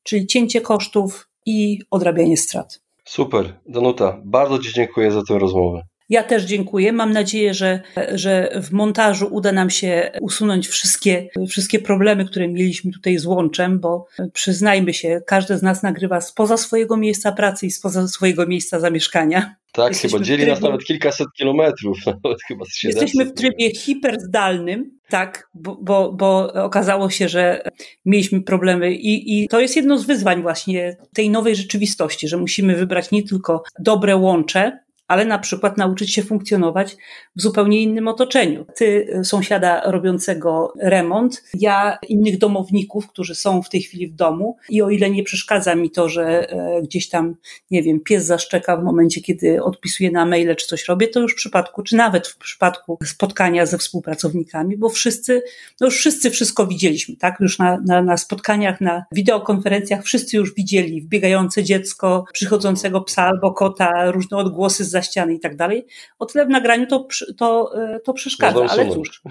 Czyli 0.02 0.26
cięcie 0.26 0.60
kosztów, 0.60 1.28
i 1.46 1.78
odrabianie 1.90 2.36
strat. 2.36 2.80
Super. 3.04 3.60
Danuta, 3.66 4.20
bardzo 4.24 4.58
Ci 4.58 4.72
dziękuję 4.72 5.10
za 5.10 5.22
tę 5.28 5.38
rozmowę. 5.38 5.82
Ja 6.08 6.22
też 6.22 6.44
dziękuję. 6.44 6.92
Mam 6.92 7.12
nadzieję, 7.12 7.54
że, 7.54 7.80
że 8.14 8.50
w 8.62 8.72
montażu 8.72 9.28
uda 9.30 9.52
nam 9.52 9.70
się 9.70 10.10
usunąć 10.20 10.68
wszystkie, 10.68 11.28
wszystkie 11.48 11.78
problemy, 11.78 12.24
które 12.24 12.48
mieliśmy 12.48 12.92
tutaj 12.92 13.18
z 13.18 13.26
łączem, 13.26 13.80
bo 13.80 14.06
przyznajmy 14.32 14.94
się, 14.94 15.20
każdy 15.26 15.58
z 15.58 15.62
nas 15.62 15.82
nagrywa 15.82 16.20
spoza 16.20 16.56
swojego 16.56 16.96
miejsca 16.96 17.32
pracy 17.32 17.66
i 17.66 17.70
spoza 17.70 18.08
swojego 18.08 18.46
miejsca 18.46 18.80
zamieszkania. 18.80 19.54
Tak, 19.72 19.88
Jesteśmy 19.92 20.18
chyba 20.18 20.26
dzieli 20.26 20.38
trybie, 20.38 20.52
nas 20.52 20.62
nawet 20.62 20.84
kilkaset 20.84 21.28
kilometrów, 21.36 21.98
nawet 22.24 22.42
chyba 22.48 22.64
Jesteśmy 22.82 23.24
w 23.24 23.34
trybie 23.34 23.74
hiperzdalnym, 23.74 24.98
tak, 25.08 25.48
bo, 25.54 25.78
bo, 25.82 26.12
bo 26.12 26.52
okazało 26.52 27.10
się, 27.10 27.28
że 27.28 27.62
mieliśmy 28.04 28.42
problemy 28.42 28.94
i, 28.94 29.42
i 29.42 29.48
to 29.48 29.60
jest 29.60 29.76
jedno 29.76 29.98
z 29.98 30.06
wyzwań 30.06 30.42
właśnie 30.42 30.96
tej 31.14 31.30
nowej 31.30 31.56
rzeczywistości, 31.56 32.28
że 32.28 32.36
musimy 32.36 32.76
wybrać 32.76 33.10
nie 33.10 33.22
tylko 33.22 33.62
dobre 33.78 34.16
łącze, 34.16 34.78
ale 35.12 35.24
na 35.24 35.38
przykład 35.38 35.76
nauczyć 35.78 36.14
się 36.14 36.22
funkcjonować 36.22 36.96
w 37.36 37.42
zupełnie 37.42 37.82
innym 37.82 38.08
otoczeniu. 38.08 38.66
Ty, 38.76 39.06
e, 39.12 39.24
sąsiada 39.24 39.82
robiącego 39.84 40.72
remont, 40.80 41.42
ja 41.54 41.98
innych 42.08 42.38
domowników, 42.38 43.08
którzy 43.08 43.34
są 43.34 43.62
w 43.62 43.68
tej 43.68 43.82
chwili 43.82 44.08
w 44.08 44.14
domu 44.14 44.56
i 44.68 44.82
o 44.82 44.90
ile 44.90 45.10
nie 45.10 45.22
przeszkadza 45.22 45.74
mi 45.74 45.90
to, 45.90 46.08
że 46.08 46.50
e, 46.50 46.82
gdzieś 46.82 47.08
tam, 47.08 47.36
nie 47.70 47.82
wiem, 47.82 48.00
pies 48.00 48.24
zaszczeka 48.24 48.76
w 48.76 48.84
momencie, 48.84 49.20
kiedy 49.20 49.62
odpisuję 49.62 50.10
na 50.10 50.26
maile 50.26 50.56
czy 50.56 50.66
coś 50.66 50.88
robię, 50.88 51.08
to 51.08 51.20
już 51.20 51.32
w 51.32 51.36
przypadku, 51.36 51.82
czy 51.82 51.96
nawet 51.96 52.28
w 52.28 52.36
przypadku 52.36 52.98
spotkania 53.04 53.66
ze 53.66 53.78
współpracownikami, 53.78 54.76
bo 54.76 54.88
wszyscy, 54.88 55.42
no 55.80 55.86
już 55.86 55.96
wszyscy 55.96 56.30
wszystko 56.30 56.66
widzieliśmy, 56.66 57.16
tak? 57.16 57.40
Już 57.40 57.58
na, 57.58 57.78
na, 57.86 58.02
na 58.02 58.16
spotkaniach, 58.16 58.80
na 58.80 59.04
wideokonferencjach 59.12 60.04
wszyscy 60.04 60.36
już 60.36 60.54
widzieli 60.54 61.00
wbiegające 61.00 61.64
dziecko, 61.64 62.24
przychodzącego 62.32 63.00
psa 63.00 63.22
albo 63.22 63.52
kota, 63.52 64.10
różne 64.10 64.36
odgłosy 64.36 64.84
z 64.84 64.90
za 65.02 65.10
ściany 65.10 65.34
i 65.34 65.40
tak 65.40 65.56
dalej. 65.56 65.86
O 66.18 66.26
tyle 66.26 66.46
w 66.46 66.48
nagraniu 66.48 66.86
to, 66.86 67.06
to, 67.36 67.72
e, 67.82 68.00
to 68.00 68.12
przeszkadza, 68.12 68.64
ale 68.68 68.90
cóż. 68.90 69.22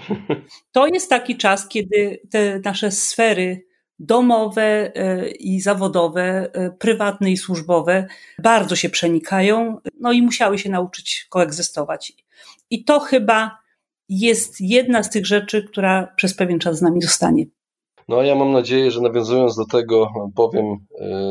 To 0.72 0.86
jest 0.86 1.10
taki 1.10 1.36
czas, 1.36 1.68
kiedy 1.68 2.20
te 2.30 2.60
nasze 2.64 2.90
sfery 2.90 3.64
domowe 3.98 4.92
e, 4.94 5.30
i 5.30 5.60
zawodowe, 5.60 6.50
e, 6.52 6.70
prywatne 6.70 7.30
i 7.30 7.36
służbowe 7.36 8.06
bardzo 8.38 8.76
się 8.76 8.90
przenikają, 8.90 9.78
no 10.00 10.12
i 10.12 10.22
musiały 10.22 10.58
się 10.58 10.70
nauczyć 10.70 11.26
koegzystować. 11.30 12.12
I 12.70 12.84
to 12.84 13.00
chyba 13.00 13.58
jest 14.08 14.60
jedna 14.60 15.02
z 15.02 15.10
tych 15.10 15.26
rzeczy, 15.26 15.62
która 15.62 16.12
przez 16.16 16.34
pewien 16.34 16.58
czas 16.58 16.78
z 16.78 16.82
nami 16.82 17.02
zostanie. 17.02 17.44
No 18.08 18.18
a 18.18 18.24
ja 18.24 18.34
mam 18.34 18.52
nadzieję, 18.52 18.90
że 18.90 19.00
nawiązując 19.00 19.56
do 19.56 19.66
tego, 19.66 20.12
powiem, 20.34 20.76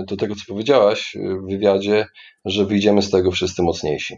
do 0.07 0.17
tego, 0.17 0.35
co 0.35 0.41
powiedziałaś 0.47 1.17
w 1.41 1.49
wywiadzie, 1.49 2.05
że 2.45 2.65
wyjdziemy 2.65 3.01
z 3.01 3.09
tego 3.09 3.31
wszyscy 3.31 3.63
mocniejsi. 3.63 4.17